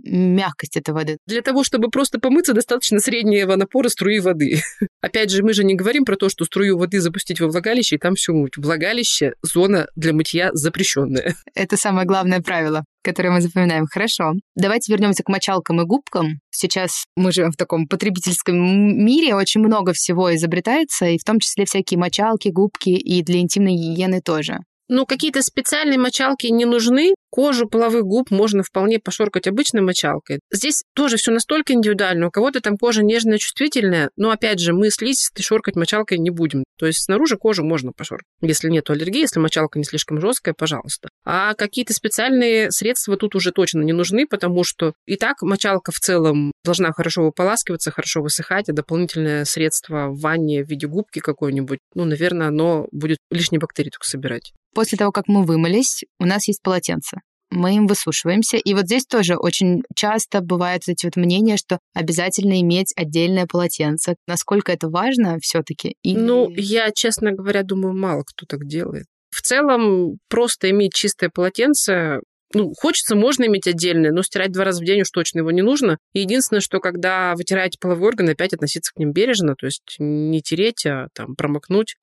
мягкость 0.05 0.77
этой 0.77 0.95
воды? 0.95 1.19
Для 1.27 1.43
того, 1.43 1.65
чтобы 1.65 1.91
просто 1.91 2.19
помыться, 2.19 2.53
достаточно 2.53 3.01
среднего 3.01 3.57
напора 3.57 3.89
струи 3.89 4.21
воды. 4.21 4.63
Опять 5.01 5.31
же, 5.31 5.43
мы 5.43 5.53
же 5.53 5.65
не 5.65 5.75
говорим 5.75 6.05
про 6.05 6.17
то, 6.17 6.29
что 6.29 6.45
струю 6.45 6.79
воды 6.79 7.01
запустить 7.01 7.41
во 7.41 7.49
влагалище 7.49 7.97
и 7.97 7.99
там 7.99 8.15
все 8.15 8.33
мыть. 8.33 8.57
Влагалище– 8.57 9.35
зона 9.43 9.89
для 9.97 10.13
мытья 10.13 10.51
запрещенная. 10.53 11.35
Это 11.55 11.77
самое 11.77 12.07
главное 12.07 12.41
правило 12.41 12.85
которое 13.05 13.31
мы 13.31 13.43
запоминаем. 13.43 13.87
Хорошо. 13.87 14.33
Давайте 14.57 14.91
вернемся 14.91 15.23
к 15.23 15.29
мочалкам 15.29 15.81
и 15.81 15.85
губкам. 15.85 16.41
Сейчас 16.51 17.05
мы 17.17 17.33
живем 17.33 17.53
в 17.53 17.57
таком 17.57 17.87
потребительском 17.87 18.57
мире, 18.57 19.35
очень 19.35 19.61
много 19.61 19.93
всего 19.93 20.35
изобретается, 20.35 21.07
и 21.07 21.19
в 21.19 21.25
том 21.25 21.39
числе 21.39 21.67
всякие 21.67 22.01
мочалки, 22.01 22.49
губки, 22.49 22.89
и 22.89 23.23
для 23.23 23.41
интимной 23.41 23.75
гигиены 23.75 24.23
тоже. 24.23 24.61
Ну, 24.89 25.07
какие-то 25.07 25.43
специальные 25.43 25.99
мочалки 25.99 26.47
не 26.47 26.67
нужны. 26.67 27.15
Кожу 27.31 27.67
половых 27.69 28.05
губ 28.05 28.31
можно 28.31 28.63
вполне 28.63 29.01
пошоркать 29.01 29.49
обычной 29.49 29.81
мочалкой. 29.81 30.41
Здесь 30.53 30.85
тоже 30.95 31.17
все 31.17 31.33
настолько 31.33 31.73
индивидуально. 31.73 32.29
У 32.29 32.31
кого-то 32.31 32.61
там 32.61 32.77
кожа 32.77 33.03
нежная, 33.03 33.39
чувствительная, 33.39 34.11
но, 34.17 34.31
опять 34.31 34.61
же, 34.61 34.73
мы 34.73 34.91
слизистой 34.91 35.43
шоркать 35.43 35.75
мочалкой 35.75 36.19
не 36.19 36.31
будем. 36.31 36.63
То 36.79 36.87
есть 36.87 37.03
снаружи 37.03 37.37
кожу 37.37 37.65
можно 37.65 37.93
пошоркать. 37.93 38.27
Если 38.41 38.69
нет 38.69 38.89
аллергии, 38.91 39.23
если 39.23 39.41
мочалка 39.41 39.79
не 39.79 39.85
слишком 39.85 40.21
жесткая, 40.21 40.55
пожалуйста. 40.57 41.09
А 41.25 41.55
какие-то 41.55 41.93
специальные 41.93 42.71
средства 42.71 43.17
тут 43.17 43.35
уже 43.35 43.51
точно 43.51 43.83
не 43.83 43.93
нужны, 43.93 44.27
потому 44.27 44.63
что 44.63 44.93
и 45.07 45.17
так 45.17 45.43
мочалка 45.43 45.93
в 45.93 45.99
целом 45.99 46.53
должна 46.65 46.93
хорошо 46.93 47.25
выполаскиваться, 47.25 47.91
хорошо 47.91 48.23
высыхать, 48.23 48.69
а 48.69 48.73
дополнительное 48.73 49.45
средство 49.45 50.09
в 50.09 50.21
ванне 50.21 50.63
в 50.63 50.69
виде 50.69 50.87
губки 50.87 51.19
какой-нибудь, 51.19 51.79
ну, 51.95 52.05
наверное, 52.05 52.49
оно 52.49 52.87
будет 52.93 53.19
лишние 53.31 53.61
бактерии 53.61 53.91
только 53.91 54.07
собирать. 54.07 54.53
После 54.75 54.99
того, 54.99 55.13
как 55.13 55.29
мы 55.29 55.45
вымылись, 55.45 56.05
у 56.19 56.27
нас 56.27 56.49
есть 56.49 56.63
полотенце. 56.63 57.21
Мы 57.51 57.77
им 57.77 57.87
высушиваемся. 57.87 58.57
И 58.57 58.75
вот 58.75 58.87
здесь 58.87 59.07
тоже 59.07 59.37
очень 59.37 59.83
часто 59.95 60.41
бывают 60.41 60.83
эти 60.89 61.07
вот 61.07 61.17
мнения, 61.17 61.57
что 61.57 61.79
обязательно 61.95 62.61
иметь 62.61 62.93
отдельное 62.97 63.47
полотенце. 63.47 64.17
Насколько 64.27 64.73
это 64.73 64.89
важно 64.89 65.39
все-таки? 65.41 65.95
И... 66.03 66.17
Ну, 66.17 66.51
я, 66.51 66.91
честно 66.91 67.33
говоря, 67.33 67.63
думаю, 67.63 67.97
мало 67.97 68.25
кто 68.25 68.45
так 68.47 68.67
делает. 68.67 69.07
В 69.31 69.43
целом, 69.43 70.19
просто 70.29 70.71
иметь 70.71 70.95
чистое 70.95 71.31
полотенце 71.33 72.21
ну, 72.55 72.73
хочется, 72.77 73.17
можно 73.17 73.45
иметь 73.45 73.67
отдельное, 73.67 74.13
но 74.13 74.23
стирать 74.23 74.53
два 74.53 74.65
раза 74.65 74.81
в 74.81 74.85
день 74.85 75.03
уж 75.03 75.11
точно 75.11 75.41
его 75.41 75.51
не 75.51 75.63
нужно. 75.63 75.99
И 76.13 76.21
единственное, 76.21 76.61
что 76.61 76.79
когда 76.79 77.35
вытираете 77.35 77.79
половые 77.81 78.07
органы, 78.07 78.31
опять 78.31 78.55
относиться 78.55 78.93
к 78.95 78.99
ним 78.99 79.13
бережно, 79.13 79.57
то 79.57 79.67
есть 79.67 79.97
не 79.99 80.41
тереть, 80.41 80.87
а 80.87 81.09
там 81.15 81.35
промокнуть. 81.35 81.97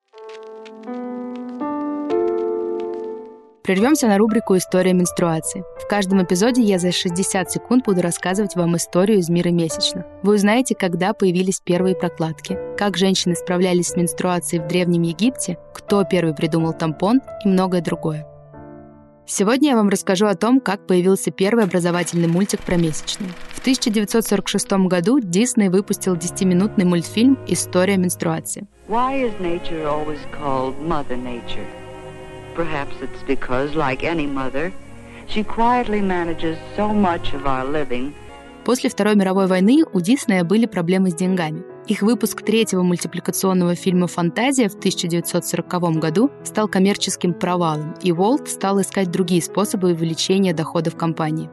Прервемся 3.64 4.08
на 4.08 4.18
рубрику 4.18 4.58
«История 4.58 4.94
менструации». 4.94 5.64
В 5.80 5.88
каждом 5.88 6.24
эпизоде 6.24 6.64
я 6.64 6.80
за 6.80 6.92
60 6.92 7.52
секунд 7.52 7.86
буду 7.86 8.02
рассказывать 8.02 8.56
вам 8.56 8.76
историю 8.76 9.20
из 9.20 9.30
мира 9.30 9.50
месячных. 9.50 10.04
Вы 10.24 10.34
узнаете, 10.34 10.74
когда 10.74 11.14
появились 11.14 11.62
первые 11.64 11.96
прокладки, 11.96 12.58
как 12.76 12.98
женщины 12.98 13.36
справлялись 13.36 13.90
с 13.90 13.96
менструацией 13.96 14.64
в 14.64 14.68
Древнем 14.68 15.04
Египте, 15.04 15.60
кто 15.76 16.04
первый 16.04 16.34
придумал 16.34 16.74
тампон 16.74 17.22
и 17.46 17.48
многое 17.48 17.82
другое. 17.82 18.26
Сегодня 19.28 19.70
я 19.70 19.76
вам 19.76 19.90
расскажу 19.90 20.26
о 20.26 20.34
том, 20.34 20.60
как 20.60 20.88
появился 20.88 21.30
первый 21.30 21.66
образовательный 21.66 22.28
мультик 22.28 22.62
про 22.62 22.78
месячные. 22.78 23.30
В 23.52 23.60
1946 23.60 24.72
году 24.88 25.20
Дисней 25.20 25.70
выпустил 25.70 26.16
10-минутный 26.16 26.86
мультфильм 26.86 27.38
«История 27.46 27.98
менструации». 27.98 28.68
Why 28.90 29.22
is 29.22 29.40
nature 29.40 29.86
always 29.86 30.20
called 30.34 30.76
Mother 30.82 31.16
Nature? 31.16 31.81
Perhaps 32.56 32.96
it's 33.02 33.24
because, 33.26 33.76
like 33.76 34.04
any 34.04 34.28
mother, 34.28 34.74
she 35.28 35.44
quietly 35.44 36.02
manages 36.02 36.58
so 36.76 36.94
much 36.94 37.34
of 37.34 37.46
our 37.46 37.66
living. 37.66 38.14
После 38.66 38.90
Второй 38.90 39.16
мировой 39.16 39.48
войны 39.48 39.84
у 39.92 40.02
Диснея 40.02 40.44
были 40.44 40.66
проблемы 40.66 41.10
с 41.10 41.16
деньгами. 41.16 41.64
Их 41.88 42.04
выпуск 42.04 42.44
третьего 42.44 42.84
мультипликационного 42.84 43.74
фильма 43.76 44.08
«Фантазия» 44.08 44.70
в 44.70 44.76
1940 44.76 46.00
году 46.00 46.30
стал 46.44 46.68
коммерческим 46.68 47.34
провалом, 47.34 47.96
и 48.04 48.12
Уолт 48.12 48.48
стал 48.50 48.80
искать 48.82 49.10
другие 49.10 49.42
способы 49.42 49.90
увеличения 49.90 50.54
доходов 50.54 50.96
компании. 50.96 51.50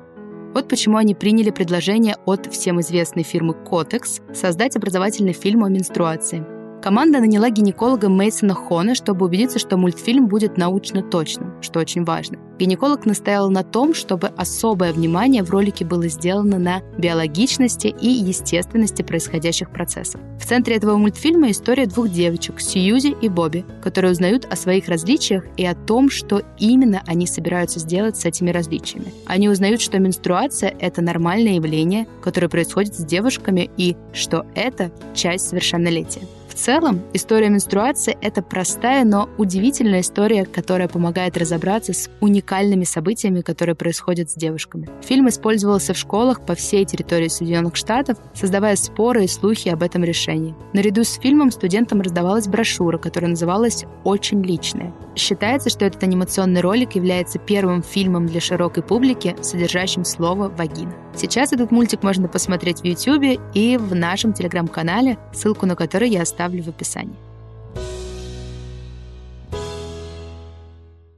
Вот 0.52 0.68
почему 0.68 0.98
они 0.98 1.14
приняли 1.14 1.50
предложение 1.50 2.16
от 2.26 2.52
всем 2.52 2.80
известной 2.80 3.22
фирмы 3.22 3.54
Kotex 3.54 4.34
создать 4.34 4.76
образовательный 4.76 5.32
фильм 5.32 5.64
о 5.64 5.70
менструации– 5.70 6.44
Команда 6.82 7.18
наняла 7.18 7.50
гинеколога 7.50 8.08
Мейсона 8.08 8.54
Хона, 8.54 8.94
чтобы 8.94 9.26
убедиться, 9.26 9.58
что 9.58 9.76
мультфильм 9.76 10.28
будет 10.28 10.56
научно 10.56 11.02
точным, 11.02 11.61
что 11.61 11.80
очень 11.80 12.04
важно. 12.04 12.38
Гинеколог 12.58 13.04
настоял 13.04 13.50
на 13.50 13.64
том, 13.64 13.94
чтобы 13.94 14.28
особое 14.28 14.92
внимание 14.92 15.42
в 15.42 15.50
ролике 15.50 15.85
было 15.85 16.06
сделано 16.08 16.58
на 16.58 16.82
биологичности 16.97 17.88
и 17.88 18.08
естественности 18.08 19.02
происходящих 19.02 19.70
процессов. 19.70 20.20
В 20.40 20.47
центре 20.47 20.76
этого 20.76 20.97
мультфильма 20.97 21.50
история 21.50 21.87
двух 21.87 22.11
девочек, 22.11 22.61
Сьюзи 22.61 23.16
и 23.20 23.28
Бобби, 23.28 23.64
которые 23.82 24.12
узнают 24.12 24.47
о 24.50 24.54
своих 24.54 24.88
различиях 24.88 25.44
и 25.56 25.66
о 25.66 25.75
том, 25.75 26.11
что 26.11 26.42
именно 26.58 27.02
они 27.06 27.26
собираются 27.26 27.80
сделать 27.80 28.16
с 28.16 28.25
этими 28.25 28.50
различиями. 28.50 29.12
Они 29.26 29.49
узнают, 29.49 29.80
что 29.80 29.99
менструация– 29.99 30.75
это 30.80 31.02
нормальное 31.02 31.54
явление, 31.54 32.06
которое 32.23 32.49
происходит 32.49 32.94
с 32.94 33.04
девушками, 33.04 33.68
и 33.76 33.97
что 34.12 34.47
это 34.54 34.92
часть 35.14 35.49
совершеннолетия 35.49 36.23
целом, 36.58 37.02
история 37.14 37.48
менструации— 37.48 38.18
это 38.20 38.42
простая, 38.42 39.04
но 39.04 39.28
удивительная 39.38 40.00
история, 40.00 40.44
которая 40.44 40.88
помогает 40.88 41.36
разобраться 41.36 41.92
с 41.92 42.10
уникальными 42.20 42.84
событиями, 42.84 43.42
которые 43.42 43.76
происходят 43.76 44.30
с 44.30 44.34
девушками. 44.34 44.88
Фильм 45.02 45.28
использовался 45.28 45.94
в 45.94 45.98
школах 45.98 46.44
по 46.44 46.54
всей 46.54 46.84
территории 46.84 47.28
Соединенных 47.28 47.76
Штатов, 47.76 48.18
создавая 48.34 48.76
споры 48.76 49.24
и 49.24 49.28
слухи 49.28 49.68
об 49.68 49.82
этом 49.82 50.02
решении. 50.04 50.54
Наряду 50.72 51.04
с 51.04 51.14
фильмом 51.14 51.50
студентам 51.50 52.00
раздавалась 52.00 52.48
брошюра, 52.48 52.98
которая 52.98 53.30
называлась 53.30 53.84
«Очень 54.04 54.42
личная». 54.42 54.92
Считается, 55.14 55.70
что 55.70 55.84
этот 55.84 56.02
анимационный 56.02 56.60
ролик 56.60 56.94
является 56.94 57.38
первым 57.38 57.82
фильмом 57.82 58.26
для 58.26 58.40
широкой 58.40 58.82
публики, 58.82 59.36
содержащим 59.42 60.04
слово 60.04 60.48
«вагина». 60.48 60.94
Сейчас 61.14 61.52
этот 61.52 61.72
мультик 61.72 62.04
можно 62.04 62.28
посмотреть 62.28 62.80
в 62.80 62.84
YouTube 62.84 63.40
и 63.52 63.76
в 63.76 63.94
нашем 63.94 64.32
телеграм-канале, 64.32 65.18
ссылку 65.32 65.66
на 65.66 65.74
который 65.74 66.08
я 66.08 66.22
оставлю 66.22 66.47
в 66.62 66.68
описании. 66.68 67.16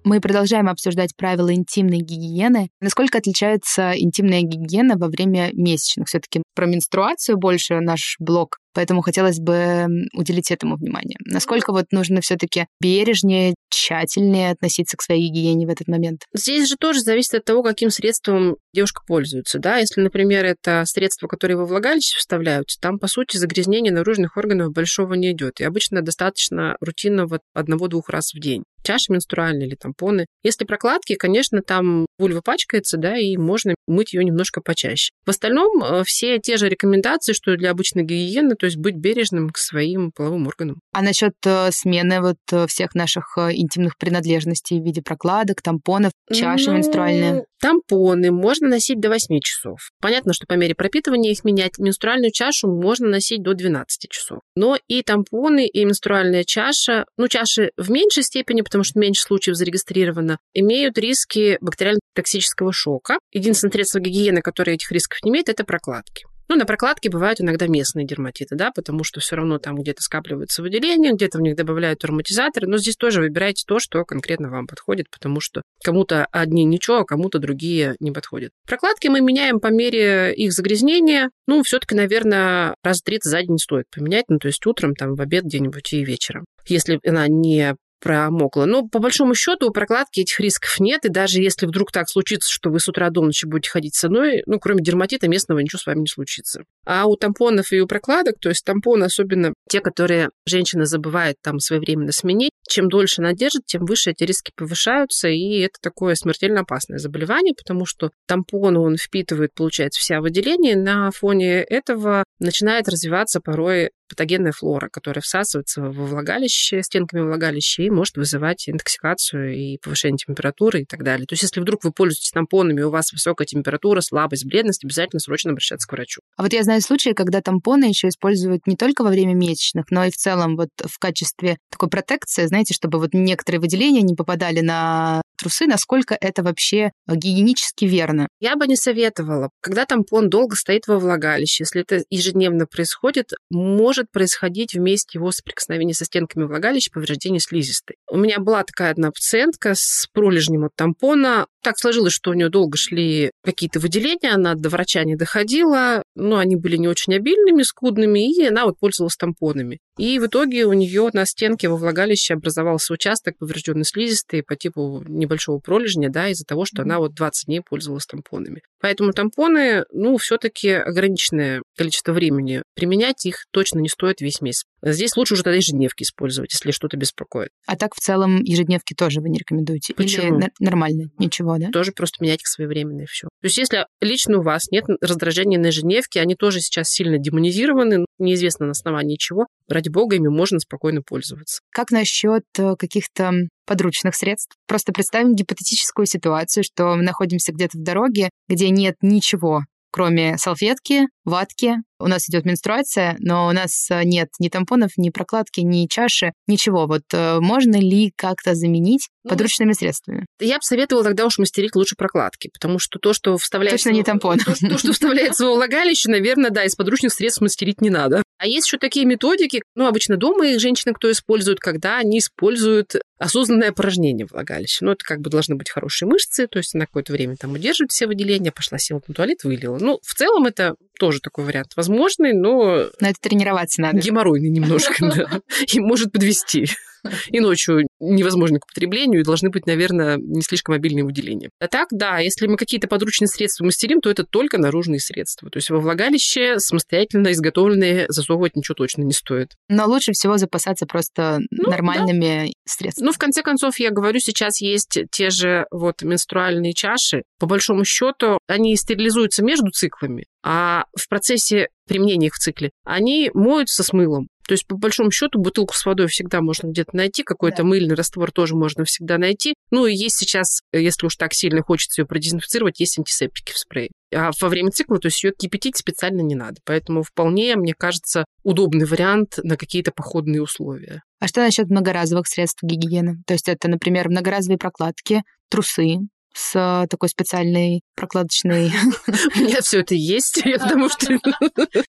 Мы 0.02 0.20
продолжаем 0.20 0.68
обсуждать 0.68 1.14
правила 1.14 1.54
интимной 1.54 1.98
гигиены. 1.98 2.70
Насколько 2.80 3.18
отличается 3.18 3.92
интимная 3.96 4.40
гигиена 4.40 4.96
во 4.96 5.08
время 5.08 5.50
месячных? 5.52 6.08
Все-таки 6.08 6.42
про 6.54 6.66
менструацию 6.66 7.36
больше 7.36 7.78
наш 7.80 8.16
блог 8.18 8.58
Поэтому 8.74 9.02
хотелось 9.02 9.38
бы 9.38 9.86
уделить 10.14 10.50
этому 10.50 10.76
внимание. 10.76 11.16
Насколько 11.24 11.72
вот 11.72 11.86
нужно 11.92 12.20
все-таки 12.20 12.66
бережнее, 12.80 13.54
тщательнее 13.70 14.50
относиться 14.50 14.96
к 14.96 15.02
своей 15.02 15.28
гигиене 15.28 15.66
в 15.66 15.70
этот 15.70 15.88
момент? 15.88 16.22
Здесь 16.34 16.68
же 16.68 16.76
тоже 16.78 17.00
зависит 17.00 17.34
от 17.34 17.44
того, 17.44 17.62
каким 17.62 17.90
средством 17.90 18.56
девушка 18.72 19.02
пользуется. 19.06 19.58
Да? 19.58 19.78
Если, 19.78 20.00
например, 20.00 20.44
это 20.44 20.84
средство, 20.86 21.26
которое 21.26 21.56
во 21.56 21.66
влагалище 21.66 22.16
вставляются, 22.18 22.80
там, 22.80 22.98
по 22.98 23.08
сути, 23.08 23.36
загрязнение 23.36 23.92
наружных 23.92 24.36
органов 24.36 24.72
большого 24.72 25.14
не 25.14 25.32
идет. 25.32 25.60
И 25.60 25.64
обычно 25.64 26.02
достаточно 26.02 26.76
рутинно 26.80 27.26
вот 27.26 27.40
одного-двух 27.54 28.08
раз 28.08 28.32
в 28.34 28.40
день 28.40 28.64
чаши 28.82 29.12
менструальные 29.12 29.68
или 29.68 29.74
тампоны. 29.74 30.26
Если 30.42 30.64
прокладки, 30.64 31.14
конечно, 31.14 31.62
там 31.62 32.06
вульва 32.18 32.40
пачкается, 32.40 32.96
да, 32.96 33.18
и 33.18 33.36
можно 33.36 33.74
мыть 33.86 34.12
ее 34.12 34.24
немножко 34.24 34.60
почаще. 34.60 35.12
В 35.26 35.30
остальном 35.30 35.82
э, 35.82 36.02
все 36.04 36.38
те 36.38 36.56
же 36.56 36.68
рекомендации, 36.68 37.32
что 37.32 37.56
для 37.56 37.70
обычной 37.70 38.04
гигиены, 38.04 38.54
то 38.60 38.66
есть 38.66 38.76
быть 38.76 38.96
бережным 38.96 39.48
к 39.48 39.56
своим 39.58 40.12
половым 40.12 40.46
органам. 40.46 40.80
А 40.92 41.02
насчет 41.02 41.32
э, 41.46 41.70
смены 41.72 42.20
вот 42.20 42.36
э, 42.52 42.66
всех 42.66 42.94
наших 42.94 43.38
интимных 43.38 43.96
принадлежностей 43.96 44.80
в 44.80 44.84
виде 44.84 45.02
прокладок, 45.02 45.62
тампонов, 45.62 46.12
чаши 46.30 46.70
ну, 46.70 46.76
менструальные? 46.76 47.44
Тампоны 47.60 48.30
можно 48.30 48.68
носить 48.68 49.00
до 49.00 49.10
8 49.10 49.38
часов. 49.40 49.90
Понятно, 50.00 50.32
что 50.32 50.46
по 50.46 50.54
мере 50.54 50.74
пропитывания 50.74 51.32
их 51.32 51.44
менять. 51.44 51.78
Менструальную 51.78 52.32
чашу 52.32 52.68
можно 52.68 53.08
носить 53.08 53.42
до 53.42 53.54
12 53.54 54.10
часов. 54.10 54.40
Но 54.54 54.78
и 54.88 55.02
тампоны, 55.02 55.66
и 55.66 55.84
менструальная 55.84 56.44
чаша, 56.44 57.04
ну, 57.18 57.28
чаши 57.28 57.70
в 57.76 57.90
меньшей 57.90 58.22
степени, 58.22 58.62
потому 58.62 58.84
что 58.84 58.98
меньше 58.98 59.22
случаев 59.22 59.56
зарегистрировано, 59.56 60.38
имеют 60.54 60.96
риски 60.98 61.58
бактериально-токсического 61.60 62.72
шока. 62.72 63.18
Единственное 63.32 63.72
средство 63.72 64.00
гигиены, 64.00 64.40
которое 64.40 64.74
этих 64.74 64.90
рисков 64.90 65.18
не 65.22 65.30
имеет, 65.30 65.48
это 65.48 65.64
прокладки. 65.64 66.24
Ну, 66.50 66.56
на 66.56 66.66
прокладке 66.66 67.08
бывают 67.08 67.40
иногда 67.40 67.68
местные 67.68 68.04
дерматиты, 68.04 68.56
да, 68.56 68.72
потому 68.74 69.04
что 69.04 69.20
все 69.20 69.36
равно 69.36 69.58
там 69.58 69.76
где-то 69.76 70.02
скапливаются 70.02 70.62
выделения, 70.62 71.12
где-то 71.12 71.38
в 71.38 71.42
них 71.42 71.54
добавляют 71.54 72.02
ароматизаторы, 72.02 72.66
но 72.66 72.76
здесь 72.76 72.96
тоже 72.96 73.20
выбирайте 73.20 73.62
то, 73.64 73.78
что 73.78 74.04
конкретно 74.04 74.50
вам 74.50 74.66
подходит, 74.66 75.08
потому 75.12 75.38
что 75.40 75.62
кому-то 75.84 76.26
одни 76.32 76.64
ничего, 76.64 76.96
а 76.96 77.04
кому-то 77.04 77.38
другие 77.38 77.94
не 78.00 78.10
подходят. 78.10 78.50
Прокладки 78.66 79.06
мы 79.06 79.20
меняем 79.20 79.60
по 79.60 79.68
мере 79.68 80.34
их 80.34 80.52
загрязнения. 80.52 81.30
Ну, 81.46 81.62
все-таки, 81.62 81.94
наверное, 81.94 82.74
раз 82.82 82.98
в 82.98 83.04
30 83.04 83.30
за 83.30 83.42
день 83.42 83.58
стоит 83.58 83.84
поменять, 83.94 84.24
ну, 84.26 84.40
то 84.40 84.48
есть 84.48 84.66
утром, 84.66 84.96
там, 84.96 85.14
в 85.14 85.20
обед 85.20 85.44
где-нибудь 85.44 85.92
и 85.92 86.04
вечером. 86.04 86.46
Если 86.66 86.98
она 87.06 87.28
не 87.28 87.76
промокла. 88.00 88.64
Но 88.64 88.88
по 88.88 88.98
большому 88.98 89.34
счету 89.34 89.68
у 89.68 89.72
прокладки 89.72 90.20
этих 90.20 90.40
рисков 90.40 90.80
нет, 90.80 91.04
и 91.04 91.08
даже 91.08 91.40
если 91.40 91.66
вдруг 91.66 91.92
так 91.92 92.08
случится, 92.08 92.50
что 92.50 92.70
вы 92.70 92.80
с 92.80 92.88
утра 92.88 93.10
до 93.10 93.22
ночи 93.22 93.46
будете 93.46 93.70
ходить 93.70 93.94
с 93.94 94.04
одной, 94.04 94.42
ну, 94.46 94.58
кроме 94.58 94.82
дерматита 94.82 95.28
местного 95.28 95.60
ничего 95.60 95.78
с 95.78 95.86
вами 95.86 96.00
не 96.00 96.06
случится. 96.06 96.64
А 96.84 97.06
у 97.06 97.16
тампонов 97.16 97.72
и 97.72 97.80
у 97.80 97.86
прокладок, 97.86 98.36
то 98.40 98.48
есть 98.48 98.64
тампоны, 98.64 99.04
особенно 99.04 99.52
те, 99.68 99.80
которые 99.80 100.30
женщина 100.46 100.86
забывает 100.86 101.36
там 101.42 101.58
своевременно 101.58 102.12
сменить, 102.12 102.52
чем 102.68 102.88
дольше 102.88 103.20
она 103.20 103.32
держит, 103.32 103.66
тем 103.66 103.84
выше 103.84 104.10
эти 104.10 104.24
риски 104.24 104.52
повышаются, 104.56 105.28
и 105.28 105.60
это 105.60 105.74
такое 105.80 106.14
смертельно 106.14 106.60
опасное 106.60 106.98
заболевание, 106.98 107.54
потому 107.54 107.86
что 107.86 108.10
тампон, 108.26 108.76
он 108.76 108.96
впитывает, 108.96 109.52
получается, 109.54 110.00
вся 110.00 110.20
выделение, 110.20 110.76
на 110.76 111.10
фоне 111.10 111.62
этого 111.62 112.24
начинает 112.38 112.88
развиваться 112.88 113.40
порой 113.40 113.90
патогенная 114.10 114.52
флора, 114.52 114.88
которая 114.90 115.22
всасывается 115.22 115.80
во 115.80 115.90
влагалище, 115.90 116.82
стенками 116.82 117.22
влагалища, 117.22 117.82
и 117.82 117.90
может 117.90 118.16
вызывать 118.16 118.68
интоксикацию 118.68 119.54
и 119.56 119.78
повышение 119.78 120.18
температуры 120.18 120.82
и 120.82 120.84
так 120.84 121.02
далее. 121.02 121.26
То 121.26 121.34
есть, 121.34 121.44
если 121.44 121.60
вдруг 121.60 121.84
вы 121.84 121.92
пользуетесь 121.92 122.32
тампонами, 122.32 122.82
у 122.82 122.90
вас 122.90 123.12
высокая 123.12 123.46
температура, 123.46 124.00
слабость, 124.00 124.44
бледность, 124.44 124.84
обязательно 124.84 125.20
срочно 125.20 125.52
обращаться 125.52 125.88
к 125.88 125.92
врачу. 125.92 126.20
А 126.36 126.42
вот 126.42 126.52
я 126.52 126.62
знаю 126.62 126.82
случаи, 126.82 127.10
когда 127.10 127.40
тампоны 127.40 127.84
еще 127.84 128.08
используют 128.08 128.66
не 128.66 128.76
только 128.76 129.02
во 129.02 129.10
время 129.10 129.34
месячных, 129.34 129.86
но 129.90 130.04
и 130.04 130.10
в 130.10 130.16
целом 130.16 130.56
вот 130.56 130.70
в 130.84 130.98
качестве 130.98 131.58
такой 131.70 131.88
протекции, 131.88 132.46
знаете, 132.46 132.74
чтобы 132.74 132.98
вот 132.98 133.10
некоторые 133.12 133.60
выделения 133.60 134.02
не 134.02 134.14
попадали 134.14 134.60
на 134.60 135.22
трусы, 135.40 135.66
насколько 135.66 136.16
это 136.20 136.42
вообще 136.42 136.92
гигиенически 137.08 137.84
верно? 137.84 138.28
Я 138.40 138.56
бы 138.56 138.66
не 138.66 138.76
советовала. 138.76 139.50
Когда 139.60 139.86
тампон 139.86 140.28
долго 140.28 140.56
стоит 140.56 140.86
во 140.86 140.98
влагалище, 140.98 141.64
если 141.64 141.82
это 141.82 142.04
ежедневно 142.10 142.66
происходит, 142.66 143.32
может 143.50 144.10
происходить 144.10 144.74
вместе 144.74 145.18
его 145.18 145.32
соприкосновения 145.32 145.94
со 145.94 146.04
стенками 146.04 146.44
влагалища 146.44 146.90
повреждение 146.92 147.40
слизистой. 147.40 147.96
У 148.10 148.16
меня 148.16 148.38
была 148.38 148.62
такая 148.64 148.92
одна 148.92 149.10
пациентка 149.10 149.72
с 149.74 150.06
пролежнем 150.12 150.64
от 150.64 150.74
тампона. 150.76 151.46
Так 151.62 151.78
сложилось, 151.78 152.14
что 152.14 152.30
у 152.30 152.34
нее 152.34 152.48
долго 152.48 152.78
шли 152.78 153.32
какие-то 153.44 153.80
выделения, 153.80 154.32
она 154.32 154.54
до 154.54 154.70
врача 154.70 155.04
не 155.04 155.16
доходила, 155.16 156.02
но 156.14 156.38
они 156.38 156.56
были 156.56 156.76
не 156.76 156.88
очень 156.88 157.14
обильными, 157.14 157.62
скудными, 157.62 158.34
и 158.34 158.46
она 158.46 158.64
вот 158.64 158.78
пользовалась 158.78 159.16
тампонами. 159.16 159.78
И 159.98 160.18
в 160.18 160.26
итоге 160.26 160.64
у 160.64 160.72
нее 160.72 161.10
на 161.12 161.26
стенке 161.26 161.68
во 161.68 161.76
влагалище 161.76 162.34
образовался 162.34 162.94
участок 162.94 163.36
поврежденный 163.36 163.84
слизистой 163.84 164.42
по 164.42 164.56
типу 164.56 165.04
небольшого 165.06 165.58
пролежня, 165.58 166.08
да, 166.08 166.28
из-за 166.28 166.46
того, 166.46 166.64
что 166.64 166.82
она 166.82 166.98
вот 166.98 167.14
20 167.14 167.46
дней 167.46 167.60
пользовалась 167.60 168.06
тампонами. 168.06 168.62
Поэтому 168.80 169.12
тампоны, 169.12 169.84
ну, 169.92 170.16
все-таки 170.16 170.70
ограниченное 170.70 171.62
количество 171.80 172.12
времени. 172.12 172.62
Применять 172.74 173.24
их 173.24 173.46
точно 173.52 173.78
не 173.78 173.88
стоит 173.88 174.20
весь 174.20 174.42
месяц. 174.42 174.64
Здесь 174.82 175.16
лучше 175.16 175.32
уже 175.32 175.42
тогда 175.42 175.56
ежедневки 175.56 176.02
использовать, 176.02 176.52
если 176.52 176.72
что-то 176.72 176.98
беспокоит. 176.98 177.48
А 177.66 177.74
так 177.74 177.94
в 177.94 178.00
целом 178.00 178.42
ежедневки 178.42 178.92
тоже 178.92 179.22
вы 179.22 179.30
не 179.30 179.38
рекомендуете? 179.38 179.94
Почему? 179.94 180.40
Или 180.40 180.50
нормально? 180.58 181.10
Ничего, 181.18 181.56
да? 181.56 181.70
Тоже 181.70 181.92
просто 181.92 182.22
менять 182.22 182.42
их 182.42 182.48
своевременно 182.48 183.02
и 183.02 183.06
все. 183.06 183.28
То 183.40 183.46
есть 183.46 183.56
если 183.56 183.86
лично 184.02 184.40
у 184.40 184.42
вас 184.42 184.70
нет 184.70 184.84
раздражения 185.00 185.58
на 185.58 185.66
ежедневке, 185.66 186.20
они 186.20 186.34
тоже 186.34 186.60
сейчас 186.60 186.90
сильно 186.90 187.16
демонизированы, 187.16 188.04
неизвестно 188.18 188.66
на 188.66 188.72
основании 188.72 189.16
чего, 189.16 189.46
ради 189.66 189.88
бога, 189.88 190.16
ими 190.16 190.28
можно 190.28 190.58
спокойно 190.58 191.00
пользоваться. 191.00 191.62
Как 191.70 191.90
насчет 191.90 192.42
э, 192.58 192.74
каких-то 192.76 193.32
подручных 193.64 194.14
средств? 194.14 194.54
Просто 194.66 194.92
представим 194.92 195.34
гипотетическую 195.34 196.04
ситуацию, 196.04 196.62
что 196.62 196.96
мы 196.96 197.02
находимся 197.02 197.52
где-то 197.52 197.78
в 197.78 197.82
дороге, 197.82 198.28
где 198.48 198.68
нет 198.68 198.96
ничего, 199.00 199.62
кроме 199.90 200.38
салфетки, 200.38 201.06
ватки. 201.24 201.76
У 201.98 202.06
нас 202.06 202.28
идет 202.28 202.44
менструация, 202.44 203.16
но 203.18 203.46
у 203.48 203.52
нас 203.52 203.88
э, 203.90 204.04
нет 204.04 204.28
ни 204.38 204.48
тампонов, 204.48 204.92
ни 204.96 205.10
прокладки, 205.10 205.60
ни 205.60 205.86
чаши, 205.86 206.32
ничего. 206.46 206.86
Вот 206.86 207.02
э, 207.12 207.40
можно 207.40 207.76
ли 207.76 208.12
как-то 208.16 208.54
заменить 208.54 209.08
подручными 209.28 209.72
средствами? 209.72 210.26
Я 210.40 210.56
бы 210.56 210.62
советовала 210.62 211.04
тогда 211.04 211.26
уж 211.26 211.38
мастерить 211.38 211.76
лучше 211.76 211.94
прокладки, 211.96 212.50
потому 212.52 212.78
что 212.78 212.98
то, 212.98 213.12
что 213.12 213.36
вставляется... 213.38 213.84
Точно 213.84 213.96
не 213.96 214.04
тампон. 214.04 214.38
То, 214.38 214.54
то, 214.54 214.78
что 214.78 214.92
вставляется 214.92 215.46
во 215.46 215.54
влагалище, 215.54 216.10
наверное, 216.10 216.50
да, 216.50 216.64
из 216.64 216.74
подручных 216.74 217.12
средств 217.12 217.40
мастерить 217.40 217.80
не 217.80 217.90
надо. 217.90 218.22
А 218.38 218.46
есть 218.46 218.66
еще 218.66 218.78
такие 218.78 219.04
методики, 219.04 219.62
ну, 219.74 219.86
обычно 219.86 220.16
дома 220.16 220.46
их 220.46 220.60
женщины 220.60 220.94
кто 220.94 221.10
используют, 221.10 221.60
когда 221.60 221.98
они 221.98 222.18
используют 222.18 222.96
осознанное 223.18 223.72
порожнение 223.72 224.26
влагалища. 224.26 224.84
Ну, 224.84 224.92
это 224.92 225.04
как 225.04 225.20
бы 225.20 225.28
должны 225.28 225.54
быть 225.56 225.68
хорошие 225.68 226.08
мышцы, 226.08 226.46
то 226.46 226.58
есть 226.58 226.72
на 226.74 226.86
какое-то 226.86 227.12
время 227.12 227.36
там 227.36 227.52
удерживать 227.52 227.92
все 227.92 228.06
выделения, 228.06 228.50
пошла 228.50 228.78
села 228.78 229.02
на 229.06 229.14
туалет, 229.14 229.44
вылила. 229.44 229.78
Ну, 229.78 229.98
в 230.02 230.14
целом 230.14 230.46
это 230.46 230.74
тоже 230.98 231.20
такой 231.20 231.44
вариант 231.44 231.72
возможный, 231.76 232.32
но... 232.32 232.88
Но 233.00 233.08
это 233.08 233.20
тренироваться 233.20 233.82
надо. 233.82 233.98
Геморройный 233.98 234.48
немножко, 234.48 234.94
да. 235.00 235.40
И 235.70 235.80
может 235.80 236.12
подвести 236.12 236.66
и 237.28 237.40
ночью 237.40 237.86
невозможны 237.98 238.58
к 238.58 238.64
употреблению, 238.64 239.20
и 239.20 239.24
должны 239.24 239.50
быть, 239.50 239.66
наверное, 239.66 240.16
не 240.16 240.42
слишком 240.42 240.74
обильные 240.74 241.04
выделения. 241.04 241.50
А 241.58 241.68
так, 241.68 241.88
да, 241.90 242.18
если 242.18 242.46
мы 242.46 242.56
какие-то 242.56 242.88
подручные 242.88 243.28
средства 243.28 243.64
мастерим, 243.64 244.00
то 244.00 244.10
это 244.10 244.24
только 244.24 244.58
наружные 244.58 245.00
средства. 245.00 245.50
То 245.50 245.58
есть 245.58 245.70
во 245.70 245.80
влагалище 245.80 246.58
самостоятельно 246.58 247.32
изготовленные 247.32 248.06
засовывать 248.08 248.56
ничего 248.56 248.74
точно 248.74 249.02
не 249.02 249.12
стоит. 249.12 249.50
Но 249.68 249.86
лучше 249.86 250.12
всего 250.12 250.36
запасаться 250.36 250.86
просто 250.86 251.40
ну, 251.50 251.70
нормальными 251.70 252.46
да. 252.46 252.52
средствами. 252.66 253.06
Ну, 253.06 253.12
в 253.12 253.18
конце 253.18 253.42
концов, 253.42 253.78
я 253.78 253.90
говорю, 253.90 254.18
сейчас 254.20 254.60
есть 254.60 254.98
те 255.10 255.30
же 255.30 255.66
вот 255.70 256.02
менструальные 256.02 256.74
чаши. 256.74 257.22
По 257.38 257.46
большому 257.46 257.84
счету, 257.84 258.38
они 258.46 258.76
стерилизуются 258.76 259.44
между 259.44 259.70
циклами, 259.70 260.26
а 260.42 260.84
в 260.96 261.08
процессе 261.08 261.68
применения 261.86 262.28
их 262.28 262.34
в 262.34 262.38
цикле 262.38 262.70
они 262.84 263.30
моются 263.34 263.82
с 263.82 263.92
мылом. 263.92 264.28
То 264.50 264.54
есть, 264.54 264.66
по 264.66 264.76
большому 264.76 265.12
счету, 265.12 265.38
бутылку 265.38 265.74
с 265.74 265.86
водой 265.86 266.08
всегда 266.08 266.40
можно 266.40 266.66
где-то 266.66 266.96
найти, 266.96 267.22
какой-то 267.22 267.58
да. 267.58 267.62
мыльный 267.62 267.94
раствор 267.94 268.32
тоже 268.32 268.56
можно 268.56 268.84
всегда 268.84 269.16
найти. 269.16 269.54
Ну 269.70 269.86
и 269.86 269.94
есть 269.94 270.16
сейчас, 270.16 270.58
если 270.72 271.06
уж 271.06 271.14
так 271.14 271.34
сильно 271.34 271.62
хочется 271.62 272.02
ее 272.02 272.06
продезинфицировать, 272.06 272.80
есть 272.80 272.98
антисептики 272.98 273.52
в 273.52 273.58
спрее. 273.58 273.90
А 274.12 274.32
во 274.40 274.48
время 274.48 274.72
цикла, 274.72 274.98
то 274.98 275.06
есть 275.06 275.22
ее 275.22 275.30
кипятить 275.38 275.76
специально 275.76 276.20
не 276.22 276.34
надо. 276.34 276.56
Поэтому 276.64 277.04
вполне, 277.04 277.54
мне 277.54 277.74
кажется, 277.78 278.24
удобный 278.42 278.86
вариант 278.86 279.38
на 279.44 279.56
какие-то 279.56 279.92
походные 279.92 280.42
условия. 280.42 281.04
А 281.20 281.28
что 281.28 281.42
насчет 281.42 281.70
многоразовых 281.70 282.26
средств 282.26 282.64
гигиены? 282.64 283.22
То 283.28 283.34
есть 283.34 283.48
это, 283.48 283.68
например, 283.68 284.08
многоразовые 284.08 284.58
прокладки, 284.58 285.22
трусы, 285.48 285.98
с 286.34 286.86
такой 286.88 287.08
специальной 287.08 287.82
прокладочной... 287.96 288.72
У 289.36 289.40
меня 289.40 289.60
все 289.62 289.80
это 289.80 289.94
есть, 289.94 290.42
потому 290.58 290.88
что... 290.88 291.18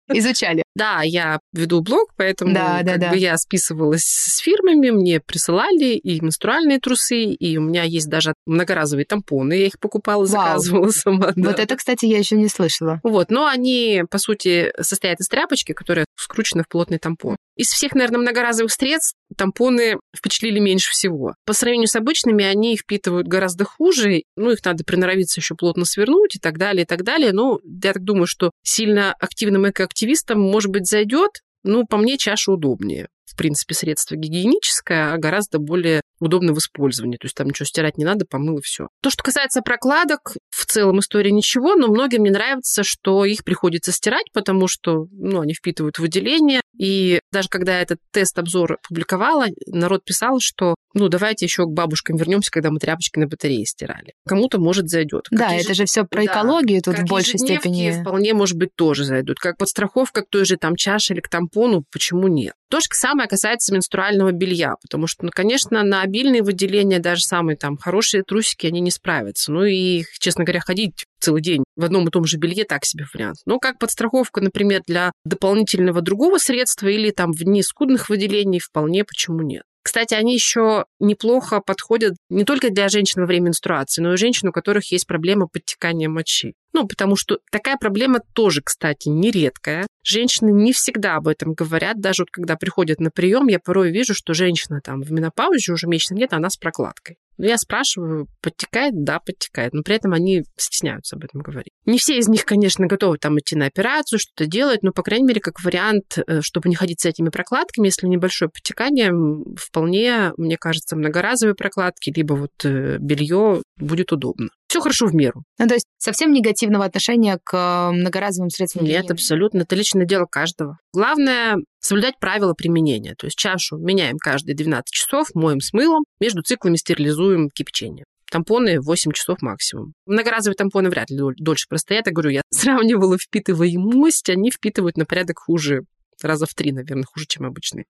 Изучали. 0.07 0.63
Да, 0.79 1.01
я 1.03 1.41
веду 1.51 1.81
блог, 1.81 2.13
поэтому 2.15 2.53
да, 2.53 2.81
да, 2.83 2.93
как 2.93 3.01
да. 3.01 3.09
бы 3.09 3.17
я 3.17 3.37
списывалась 3.37 4.03
с 4.03 4.37
фирмами, 4.37 4.91
мне 4.91 5.19
присылали 5.19 5.95
и 5.95 6.21
менструальные 6.21 6.79
трусы, 6.79 7.25
и 7.25 7.57
у 7.57 7.61
меня 7.61 7.83
есть 7.83 8.07
даже 8.07 8.33
многоразовые 8.45 9.05
тампоны, 9.05 9.53
я 9.53 9.65
их 9.65 9.77
покупала, 9.77 10.25
заказывала 10.25 10.87
сама. 10.91 11.33
Вот 11.35 11.55
да. 11.57 11.63
это, 11.63 11.75
кстати, 11.75 12.05
я 12.05 12.17
еще 12.17 12.37
не 12.37 12.47
слышала. 12.47 13.01
Вот, 13.03 13.29
но 13.29 13.45
они, 13.45 14.03
по 14.09 14.19
сути, 14.19 14.71
состоят 14.79 15.19
из 15.19 15.27
тряпочки, 15.27 15.73
которая 15.73 16.05
скручена 16.15 16.63
в 16.63 16.69
плотный 16.69 16.97
тампон. 16.97 17.35
Из 17.57 17.67
всех, 17.67 17.93
наверное, 17.93 18.21
многоразовых 18.21 18.71
средств 18.71 19.15
тампоны 19.35 19.97
впечатлили 20.15 20.59
меньше 20.59 20.91
всего. 20.91 21.35
По 21.45 21.51
сравнению 21.51 21.89
с 21.89 21.95
обычными, 21.97 22.45
они 22.45 22.77
впитывают 22.77 23.27
гораздо 23.27 23.65
хуже, 23.65 24.23
ну, 24.37 24.51
их 24.51 24.63
надо 24.63 24.85
приноровиться 24.85 25.41
еще 25.41 25.55
плотно 25.55 25.83
свернуть 25.83 26.37
и 26.37 26.39
так 26.39 26.57
далее, 26.57 26.83
и 26.83 26.85
так 26.85 27.03
далее. 27.03 27.33
Ну, 27.33 27.59
я 27.83 27.91
так 27.91 28.01
думаю, 28.01 28.27
что 28.27 28.51
сильно 28.63 29.13
активным 29.19 29.69
экоактивистам, 29.69 30.39
может 30.39 30.68
быть, 30.69 30.87
зайдет, 30.87 31.31
ну, 31.63 31.85
по 31.85 31.97
мне, 31.97 32.17
чаша 32.17 32.51
удобнее. 32.51 33.07
В 33.25 33.35
принципе, 33.35 33.75
средство 33.75 34.15
гигиеническое, 34.15 35.13
а 35.13 35.17
гораздо 35.17 35.59
более 35.59 36.01
удобно 36.19 36.53
в 36.53 36.57
использовании. 36.57 37.17
То 37.17 37.25
есть 37.25 37.35
там 37.35 37.47
ничего 37.47 37.65
стирать 37.65 37.97
не 37.97 38.03
надо, 38.03 38.25
помыл 38.25 38.57
и 38.57 38.61
все. 38.61 38.87
То, 39.01 39.09
что 39.09 39.23
касается 39.23 39.61
прокладок, 39.61 40.35
в 40.49 40.65
целом 40.65 40.99
история 40.99 41.31
ничего, 41.31 41.75
но 41.75 41.87
многим 41.87 42.23
не 42.23 42.31
нравится, 42.31 42.83
что 42.83 43.25
их 43.25 43.43
приходится 43.43 43.91
стирать, 43.91 44.25
потому 44.33 44.67
что 44.67 45.07
ну, 45.11 45.41
они 45.41 45.53
впитывают 45.53 45.99
выделение. 45.99 46.61
И 46.79 47.19
даже 47.31 47.49
когда 47.49 47.81
этот 47.81 47.99
тест-обзор 48.11 48.77
публиковала, 48.87 49.47
народ 49.67 50.05
писал, 50.05 50.39
что 50.39 50.75
ну, 50.93 51.09
давайте 51.09 51.45
еще 51.45 51.65
к 51.65 51.69
бабушкам 51.69 52.15
вернемся, 52.15 52.51
когда 52.51 52.71
мы 52.71 52.79
тряпочки 52.79 53.19
на 53.19 53.27
батарее 53.27 53.65
стирали. 53.65 54.13
Кому-то, 54.25 54.59
может, 54.59 54.89
зайдет. 54.89 55.27
Да, 55.29 55.53
это 55.53 55.73
же 55.73 55.85
все 55.85 56.05
про 56.05 56.25
экологию 56.25 56.81
да, 56.83 56.91
тут 56.91 57.01
в 57.01 57.05
большей 57.05 57.37
степени. 57.37 57.91
вполне, 57.91 58.33
может 58.33 58.57
быть, 58.57 58.73
тоже 58.75 59.03
зайдут. 59.03 59.39
Как 59.39 59.57
подстраховка 59.57 60.21
к 60.21 60.29
той 60.29 60.45
же 60.45 60.55
там 60.55 60.75
чаше 60.75 61.13
или 61.13 61.19
к 61.19 61.29
тампону, 61.29 61.83
почему 61.91 62.27
нет? 62.27 62.53
То 62.69 62.79
же 62.79 62.85
самое 62.91 63.27
касается 63.27 63.73
менструального 63.73 64.31
белья, 64.31 64.75
потому 64.81 65.07
что, 65.07 65.25
ну, 65.25 65.31
конечно, 65.33 65.81
на 65.83 66.01
обильные 66.01 66.43
выделения 66.43 66.99
даже 66.99 67.23
самые 67.23 67.57
там 67.57 67.77
хорошие 67.77 68.23
трусики, 68.23 68.67
они 68.67 68.79
не 68.79 68.91
справятся. 68.91 69.51
Ну 69.51 69.63
и, 69.63 70.03
честно 70.19 70.43
говоря, 70.43 70.59
ходить 70.59 71.05
целый 71.19 71.41
день 71.41 71.63
в 71.75 71.83
одном 71.83 72.07
и 72.07 72.11
том 72.11 72.25
же 72.25 72.37
белье 72.37 72.65
так 72.65 72.85
себе 72.85 73.05
вариант. 73.11 73.37
Но 73.45 73.57
как 73.57 73.79
подстраховка, 73.79 74.41
например, 74.41 74.81
для 74.85 75.11
дополнительного 75.25 76.01
другого 76.01 76.37
средства 76.37 76.87
или 76.87 77.09
там 77.09 77.31
в 77.31 77.39
дни 77.39 77.63
скудных 77.63 78.09
выделений, 78.09 78.59
вполне 78.59 79.03
почему 79.03 79.41
нет. 79.41 79.63
Кстати, 79.89 80.13
они 80.13 80.35
еще 80.35 80.85
неплохо 80.99 81.61
подходят 81.61 82.13
не 82.29 82.43
только 82.43 82.69
для 82.69 82.89
женщин 82.89 83.21
во 83.21 83.25
время 83.25 83.47
менструации, 83.47 84.03
но 84.03 84.13
и 84.13 84.17
женщин, 84.17 84.49
у 84.49 84.51
которых 84.51 84.91
есть 84.91 85.07
проблемы 85.07 85.47
подтекания 85.47 86.07
мочи. 86.07 86.53
Ну, 86.73 86.87
потому 86.87 87.15
что 87.15 87.39
такая 87.51 87.75
проблема 87.75 88.19
тоже, 88.35 88.61
кстати, 88.63 89.09
нередкая. 89.09 89.87
Женщины 90.03 90.51
не 90.51 90.73
всегда 90.73 91.15
об 91.15 91.27
этом 91.27 91.53
говорят. 91.53 91.99
Даже 91.99 92.21
вот 92.21 92.29
когда 92.29 92.55
приходят 92.55 92.99
на 92.99 93.09
прием, 93.09 93.47
я 93.47 93.57
порой 93.57 93.89
вижу, 93.89 94.13
что 94.13 94.35
женщина 94.35 94.79
там 94.79 95.01
в 95.01 95.11
менопаузе 95.11 95.71
уже 95.71 95.87
месячных 95.87 96.19
нет, 96.19 96.33
а 96.33 96.35
она 96.35 96.51
с 96.51 96.57
прокладкой. 96.57 97.17
Но 97.39 97.47
я 97.47 97.57
спрашиваю, 97.57 98.27
подтекает? 98.41 98.93
Да, 98.93 99.19
подтекает. 99.19 99.73
Но 99.73 99.81
при 99.81 99.95
этом 99.95 100.13
они 100.13 100.43
стесняются 100.57 101.15
об 101.15 101.23
этом 101.23 101.39
говорить. 101.39 101.71
Не 101.85 101.97
все 101.97 102.17
из 102.17 102.27
них, 102.27 102.43
конечно, 102.43 102.85
готовы 102.85 103.17
там 103.17 103.39
идти 103.39 103.55
на 103.55 103.67
операцию, 103.67 104.19
что-то 104.19 104.45
делать, 104.45 104.83
но, 104.83 104.91
по 104.91 105.03
крайней 105.03 105.25
мере, 105.25 105.39
как 105.39 105.63
вариант, 105.63 106.17
э, 106.17 106.41
чтобы 106.41 106.67
не 106.67 106.75
ходить 106.75 106.99
с 106.99 107.05
этими 107.05 107.29
прокладками, 107.29 107.87
если 107.87 108.07
небольшое 108.07 108.51
подтекание, 108.51 109.13
вполне, 109.55 110.33
мне 110.35 110.57
кажется, 110.57 110.97
многоразовые 110.97 111.55
прокладки, 111.55 112.11
либо 112.13 112.33
вот 112.33 112.51
э, 112.65 112.97
белье 112.99 113.63
будет 113.77 114.11
удобно. 114.11 114.49
Все 114.69 114.81
хорошо 114.81 115.07
в 115.07 115.15
меру. 115.15 115.43
Ну, 115.57 115.67
то 115.67 115.73
есть 115.73 115.87
совсем 115.97 116.31
негативного 116.31 116.85
отношения 116.85 117.39
к 117.43 117.55
э, 117.57 117.91
многоразовым 117.91 118.51
средствам? 118.51 118.85
Нет, 118.85 119.09
абсолютно. 119.09 119.63
Это 119.63 119.75
личное 119.75 120.05
дело 120.05 120.27
каждого. 120.29 120.77
Главное 120.93 121.57
соблюдать 121.79 122.19
правила 122.19 122.53
применения. 122.53 123.15
То 123.17 123.25
есть 123.25 123.35
чашу 123.35 123.77
меняем 123.77 124.17
каждые 124.19 124.55
12 124.55 124.85
часов, 124.91 125.29
моем 125.33 125.59
с 125.59 125.73
мылом, 125.73 126.03
между 126.19 126.43
циклами 126.43 126.75
стерилизуем 126.75 127.49
кипячение. 127.49 128.05
Тампоны 128.31 128.79
8 128.79 129.11
часов 129.11 129.41
максимум. 129.41 129.93
Многоразовые 130.05 130.55
тампоны 130.55 130.91
вряд 130.91 131.09
ли 131.09 131.17
дольше 131.37 131.65
простоят. 131.67 132.05
Я 132.05 132.13
говорю, 132.13 132.29
я 132.29 132.41
сравнивала 132.51 133.17
впитываемость, 133.17 134.29
они 134.29 134.51
впитывают 134.51 134.97
на 134.97 135.05
порядок 135.05 135.39
хуже, 135.39 135.81
раза 136.21 136.45
в 136.45 136.53
три, 136.53 136.71
наверное, 136.71 137.05
хуже, 137.05 137.25
чем 137.27 137.45
обычные. 137.45 137.85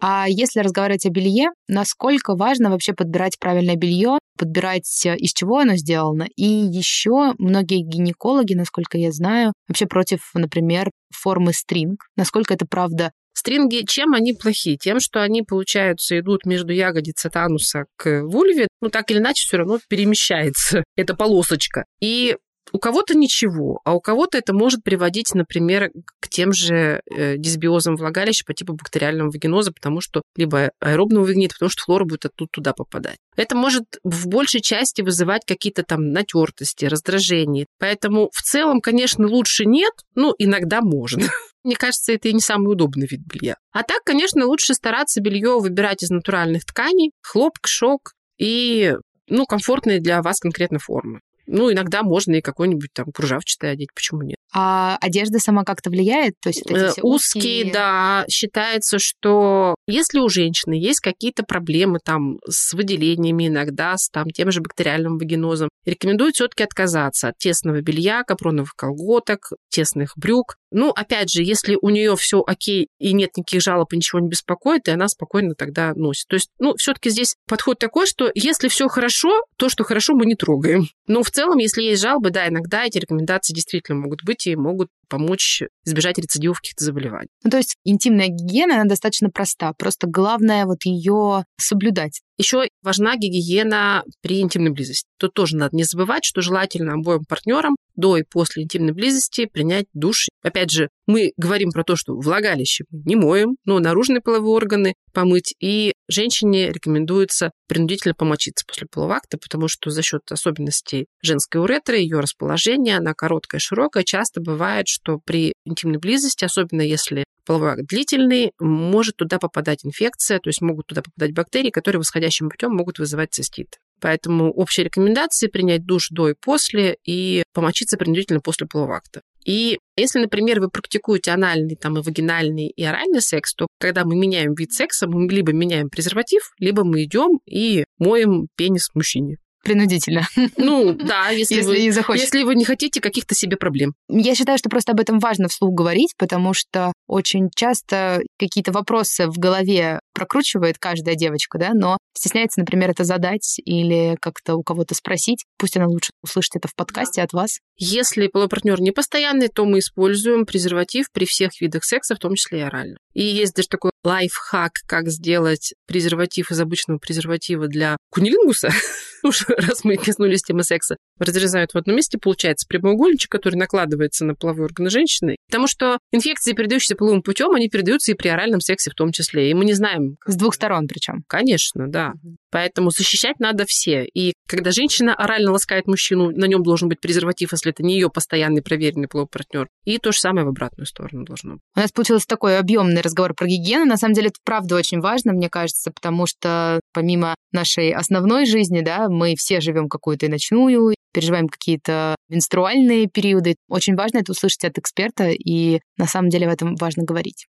А 0.00 0.26
если 0.28 0.60
разговаривать 0.60 1.06
о 1.06 1.10
белье, 1.10 1.50
насколько 1.68 2.34
важно 2.34 2.70
вообще 2.70 2.92
подбирать 2.92 3.38
правильное 3.38 3.76
белье, 3.76 4.18
подбирать, 4.38 5.06
э, 5.06 5.16
из 5.16 5.32
чего 5.32 5.58
оно 5.58 5.76
сделано? 5.76 6.26
И 6.36 6.44
еще 6.44 7.34
многие 7.38 7.82
гинекологи, 7.82 8.54
насколько 8.54 8.96
я 8.96 9.12
знаю, 9.12 9.52
вообще 9.68 9.86
против, 9.86 10.30
например, 10.34 10.90
формы 11.14 11.52
стринг. 11.52 12.06
Насколько 12.16 12.54
это 12.54 12.66
правда 12.66 13.12
Стринги, 13.32 13.84
чем 13.88 14.12
они 14.12 14.32
плохи? 14.34 14.76
Тем, 14.76 15.00
что 15.00 15.22
они, 15.22 15.42
получаются, 15.42 16.18
идут 16.18 16.44
между 16.44 16.72
ягодиц 16.72 17.24
от 17.24 17.36
ануса 17.36 17.84
к 17.96 18.22
вульве, 18.24 18.68
ну, 18.82 18.90
так 18.90 19.10
или 19.10 19.18
иначе, 19.18 19.46
все 19.46 19.56
равно 19.56 19.78
перемещается 19.88 20.82
эта 20.96 21.14
полосочка. 21.14 21.84
И 22.00 22.36
у 22.72 22.78
кого-то 22.78 23.16
ничего, 23.16 23.80
а 23.84 23.94
у 23.94 24.00
кого-то 24.00 24.38
это 24.38 24.52
может 24.54 24.82
приводить, 24.82 25.34
например, 25.34 25.90
к 26.20 26.28
тем 26.28 26.52
же 26.52 27.02
э, 27.10 27.36
дисбиозам 27.36 27.96
влагалища 27.96 28.44
по 28.44 28.54
типу 28.54 28.74
бактериального 28.74 29.30
вагиноза, 29.30 29.72
потому 29.72 30.00
что 30.00 30.22
либо 30.36 30.70
аэробного 30.80 31.24
вагинита, 31.24 31.54
потому 31.54 31.70
что 31.70 31.82
флора 31.82 32.04
будет 32.04 32.26
оттуда 32.26 32.50
туда 32.52 32.72
попадать. 32.72 33.18
Это 33.36 33.56
может 33.56 33.84
в 34.04 34.28
большей 34.28 34.60
части 34.60 35.02
вызывать 35.02 35.42
какие-то 35.46 35.82
там 35.82 36.12
натертости, 36.12 36.84
раздражения. 36.84 37.66
Поэтому 37.78 38.30
в 38.32 38.42
целом, 38.42 38.80
конечно, 38.80 39.26
лучше 39.26 39.64
нет, 39.64 39.92
ну, 40.14 40.34
иногда 40.38 40.80
можно. 40.80 41.26
Мне 41.64 41.76
кажется, 41.76 42.12
это 42.12 42.28
и 42.28 42.32
не 42.32 42.40
самый 42.40 42.72
удобный 42.72 43.06
вид 43.06 43.20
белья. 43.20 43.56
А 43.72 43.82
так, 43.82 44.02
конечно, 44.04 44.46
лучше 44.46 44.74
стараться 44.74 45.20
белье 45.20 45.58
выбирать 45.58 46.02
из 46.02 46.10
натуральных 46.10 46.64
тканей, 46.64 47.12
хлопок, 47.22 47.66
шелк 47.66 48.12
и 48.38 48.94
ну, 49.28 49.46
комфортные 49.46 50.00
для 50.00 50.22
вас 50.22 50.40
конкретно 50.40 50.78
формы. 50.78 51.20
Ну, 51.46 51.72
иногда 51.72 52.02
можно 52.02 52.34
и 52.34 52.40
какой-нибудь 52.40 52.90
там 52.92 53.06
кружавчатый 53.12 53.72
одеть, 53.72 53.92
почему 53.94 54.22
нет. 54.22 54.36
А 54.52 54.98
одежда 55.00 55.38
сама 55.38 55.64
как-то 55.64 55.90
влияет? 55.90 56.34
То 56.40 56.48
есть 56.48 56.62
вот 56.68 56.76
эти 56.76 56.84
э, 56.84 56.90
все 56.90 57.02
узкие, 57.02 57.40
узкие, 57.40 57.72
да. 57.72 58.24
Считается, 58.28 58.98
что 58.98 59.74
если 59.90 60.18
у 60.18 60.28
женщины 60.28 60.74
есть 60.74 61.00
какие-то 61.00 61.42
проблемы 61.42 61.98
там 62.02 62.38
с 62.48 62.72
выделениями 62.72 63.48
иногда, 63.48 63.96
с 63.96 64.08
там 64.08 64.30
тем 64.30 64.50
же 64.50 64.60
бактериальным 64.60 65.18
вагинозом, 65.18 65.68
рекомендуют 65.84 66.36
все-таки 66.36 66.62
отказаться 66.62 67.28
от 67.28 67.38
тесного 67.38 67.80
белья, 67.80 68.22
капроновых 68.22 68.74
колготок, 68.74 69.52
тесных 69.68 70.12
брюк. 70.16 70.56
Ну, 70.70 70.90
опять 70.90 71.30
же, 71.32 71.42
если 71.42 71.76
у 71.80 71.90
нее 71.90 72.16
все 72.16 72.42
окей 72.46 72.88
и 72.98 73.12
нет 73.12 73.36
никаких 73.36 73.60
жалоб 73.60 73.92
и 73.92 73.96
ничего 73.96 74.20
не 74.20 74.28
беспокоит, 74.28 74.88
и 74.88 74.92
она 74.92 75.08
спокойно 75.08 75.54
тогда 75.54 75.92
носит. 75.94 76.28
То 76.28 76.34
есть, 76.34 76.48
ну, 76.58 76.74
все-таки 76.76 77.10
здесь 77.10 77.34
подход 77.48 77.78
такой, 77.78 78.06
что 78.06 78.30
если 78.34 78.68
все 78.68 78.88
хорошо, 78.88 79.42
то, 79.56 79.68
что 79.68 79.84
хорошо, 79.84 80.14
мы 80.14 80.26
не 80.26 80.36
трогаем. 80.36 80.86
Но 81.06 81.22
в 81.22 81.30
целом, 81.30 81.58
если 81.58 81.82
есть 81.82 82.02
жалобы, 82.02 82.30
да, 82.30 82.48
иногда 82.48 82.84
эти 82.84 82.98
рекомендации 82.98 83.52
действительно 83.52 83.98
могут 83.98 84.22
быть 84.24 84.46
и 84.46 84.54
могут 84.54 84.88
помочь 85.10 85.62
избежать 85.84 86.18
рецидивов 86.18 86.58
каких-то 86.60 86.84
заболеваний. 86.84 87.28
Ну, 87.44 87.50
то 87.50 87.58
есть 87.58 87.76
интимная 87.84 88.28
гигиена, 88.28 88.76
она 88.76 88.84
достаточно 88.84 89.28
проста. 89.28 89.74
Просто 89.76 90.06
главное 90.06 90.64
вот 90.64 90.84
ее 90.84 91.44
соблюдать. 91.58 92.22
Еще 92.40 92.68
важна 92.82 93.18
гигиена 93.18 94.02
при 94.22 94.40
интимной 94.40 94.70
близости. 94.70 95.06
Тут 95.18 95.34
тоже 95.34 95.56
надо 95.56 95.76
не 95.76 95.84
забывать, 95.84 96.24
что 96.24 96.40
желательно 96.40 96.94
обоим 96.94 97.26
партнерам 97.26 97.76
до 97.96 98.16
и 98.16 98.22
после 98.22 98.62
интимной 98.62 98.94
близости 98.94 99.44
принять 99.44 99.84
душ. 99.92 100.28
Опять 100.42 100.70
же, 100.70 100.88
мы 101.06 101.32
говорим 101.36 101.70
про 101.70 101.84
то, 101.84 101.96
что 101.96 102.14
влагалище 102.14 102.84
мы 102.90 103.02
не 103.04 103.14
моем, 103.14 103.56
но 103.66 103.78
наружные 103.78 104.22
половые 104.22 104.54
органы 104.54 104.94
помыть. 105.12 105.54
И 105.60 105.92
женщине 106.08 106.72
рекомендуется 106.72 107.50
принудительно 107.68 108.14
помочиться 108.14 108.64
после 108.66 108.86
полового 108.90 109.16
акта, 109.16 109.36
потому 109.36 109.68
что 109.68 109.90
за 109.90 110.00
счет 110.00 110.22
особенностей 110.30 111.08
женской 111.22 111.60
уретры, 111.60 111.98
ее 111.98 112.20
расположения, 112.20 112.96
она 112.96 113.12
короткая, 113.12 113.60
широкая, 113.60 114.02
часто 114.02 114.40
бывает, 114.40 114.88
что 114.88 115.18
при 115.18 115.52
интимной 115.66 115.98
близости, 115.98 116.46
особенно 116.46 116.80
если 116.80 117.24
половой 117.50 117.70
акт 117.70 117.82
длительный, 117.88 118.52
может 118.60 119.16
туда 119.16 119.40
попадать 119.40 119.84
инфекция, 119.84 120.38
то 120.38 120.48
есть 120.48 120.60
могут 120.62 120.86
туда 120.86 121.02
попадать 121.02 121.34
бактерии, 121.34 121.70
которые 121.70 121.98
восходящим 121.98 122.48
путем 122.48 122.70
могут 122.70 123.00
вызывать 123.00 123.32
цистит. 123.32 123.78
Поэтому 124.00 124.52
общие 124.52 124.84
рекомендации 124.84 125.48
принять 125.48 125.84
душ 125.84 126.10
до 126.10 126.28
и 126.28 126.34
после 126.40 126.96
и 127.04 127.42
помочиться 127.52 127.96
принудительно 127.96 128.38
после 128.38 128.68
полового 128.68 128.98
акта. 128.98 129.22
И 129.44 129.80
если, 129.96 130.20
например, 130.20 130.60
вы 130.60 130.68
практикуете 130.68 131.32
анальный, 131.32 131.74
там, 131.74 131.98
и 131.98 132.02
вагинальный, 132.02 132.68
и 132.68 132.84
оральный 132.84 133.20
секс, 133.20 133.52
то 133.52 133.66
когда 133.80 134.04
мы 134.04 134.14
меняем 134.14 134.54
вид 134.54 134.72
секса, 134.72 135.08
мы 135.08 135.26
либо 135.26 135.52
меняем 135.52 135.90
презерватив, 135.90 136.52
либо 136.60 136.84
мы 136.84 137.02
идем 137.02 137.40
и 137.46 137.82
моем 137.98 138.46
пенис 138.56 138.90
мужчине. 138.94 139.38
Принудительно. 139.62 140.26
Ну, 140.56 140.92
да, 140.94 141.28
если, 141.30 141.56
Если 141.56 141.86
вы, 141.86 141.92
захочет. 141.92 142.22
если 142.22 142.42
вы 142.42 142.54
не 142.54 142.64
хотите 142.64 143.00
каких-то 143.00 143.34
себе 143.34 143.56
проблем. 143.56 143.92
Я 144.08 144.34
считаю, 144.34 144.58
что 144.58 144.70
просто 144.70 144.92
об 144.92 145.00
этом 145.00 145.18
важно 145.18 145.48
вслух 145.48 145.74
говорить, 145.74 146.14
потому 146.16 146.54
что 146.54 146.92
очень 147.06 147.50
часто 147.54 148.22
какие-то 148.38 148.72
вопросы 148.72 149.26
в 149.26 149.38
голове 149.38 150.00
прокручивает 150.14 150.78
каждая 150.78 151.14
девочка, 151.14 151.58
да, 151.58 151.70
но 151.74 151.98
стесняется, 152.16 152.60
например, 152.60 152.90
это 152.90 153.04
задать 153.04 153.60
или 153.64 154.16
как-то 154.20 154.56
у 154.56 154.62
кого-то 154.62 154.94
спросить. 154.94 155.44
Пусть 155.58 155.76
она 155.76 155.86
лучше 155.86 156.10
услышит 156.22 156.56
это 156.56 156.68
в 156.68 156.74
подкасте 156.74 157.22
от 157.22 157.32
вас. 157.32 157.58
Если 157.76 158.26
полупартнер 158.26 158.80
не 158.80 158.90
постоянный, 158.90 159.48
то 159.48 159.64
мы 159.64 159.78
используем 159.78 160.46
презерватив 160.46 161.06
при 161.12 161.24
всех 161.24 161.50
видах 161.60 161.84
секса, 161.84 162.14
в 162.14 162.18
том 162.18 162.34
числе 162.34 162.60
и 162.60 162.62
орально. 162.62 162.96
И 163.14 163.22
есть 163.22 163.54
даже 163.54 163.68
такой 163.68 163.90
лайфхак, 164.04 164.72
как 164.86 165.08
сделать 165.08 165.74
презерватив 165.86 166.50
из 166.50 166.60
обычного 166.60 166.98
презерватива 166.98 167.68
для 167.68 167.96
кунилингуса. 168.10 168.70
Уж 169.24 169.46
раз 169.48 169.84
мы 169.84 169.96
коснулись 169.96 170.42
темы 170.42 170.62
секса. 170.62 170.96
Разрезают 171.18 171.72
в 171.72 171.78
одном 171.78 171.96
месте, 171.96 172.18
получается 172.18 172.66
прямоугольничек, 172.68 173.30
который 173.30 173.56
накладывается 173.56 174.24
на 174.24 174.34
половой 174.34 174.66
орган 174.66 174.88
женщины. 174.90 175.36
Потому 175.46 175.66
что 175.66 175.98
инфекции, 176.12 176.52
передающиеся 176.52 176.96
половым 176.96 177.22
путем, 177.22 177.52
они 177.52 177.68
передаются 177.68 178.12
и 178.12 178.14
при 178.14 178.28
оральном 178.28 178.60
сексе 178.60 178.90
в 178.90 178.94
том 178.94 179.12
числе. 179.12 179.50
И 179.50 179.54
мы 179.54 179.64
не 179.64 179.74
знаем. 179.74 180.16
С 180.26 180.36
двух 180.36 180.54
сторон 180.54 180.86
причем. 180.88 181.22
Конечно, 181.26 181.88
да. 181.88 182.12
Поэтому 182.50 182.90
защищать 182.90 183.38
надо 183.38 183.64
все. 183.66 184.04
И 184.04 184.34
когда 184.48 184.70
женщина 184.70 185.14
орально 185.14 185.52
ласкает 185.52 185.86
мужчину, 185.86 186.30
на 186.30 186.46
нем 186.46 186.62
должен 186.62 186.88
быть 186.88 187.00
презерватив, 187.00 187.52
если 187.52 187.72
это 187.72 187.82
не 187.82 187.94
ее 187.94 188.10
постоянный 188.10 188.62
проверенный 188.62 189.08
половой 189.08 189.28
партнер. 189.28 189.68
И 189.84 189.98
то 189.98 190.12
же 190.12 190.18
самое 190.18 190.44
в 190.44 190.48
обратную 190.48 190.86
сторону 190.86 191.24
должно 191.24 191.54
быть. 191.54 191.62
У 191.76 191.80
нас 191.80 191.92
получился 191.92 192.26
такой 192.26 192.58
объемный 192.58 193.02
разговор 193.02 193.34
про 193.34 193.46
гигиену. 193.46 193.84
На 193.84 193.96
самом 193.96 194.14
деле 194.14 194.28
это 194.28 194.38
правда 194.44 194.76
очень 194.76 195.00
важно, 195.00 195.32
мне 195.32 195.48
кажется, 195.48 195.90
потому 195.92 196.26
что 196.26 196.80
помимо 196.92 197.34
нашей 197.52 197.92
основной 197.92 198.46
жизни, 198.46 198.80
да, 198.80 199.08
мы 199.10 199.34
все 199.36 199.60
живем 199.60 199.88
какую-то 199.88 200.28
ночную, 200.28 200.94
переживаем 201.12 201.48
какие-то 201.48 202.16
менструальные 202.28 203.08
периоды. 203.08 203.56
Очень 203.68 203.96
важно 203.96 204.18
это 204.18 204.32
услышать 204.32 204.64
от 204.64 204.78
эксперта, 204.78 205.30
и 205.30 205.80
на 205.96 206.06
самом 206.06 206.30
деле 206.30 206.48
в 206.48 206.52
этом 206.52 206.76
важно 206.76 207.04
говорить. 207.04 207.46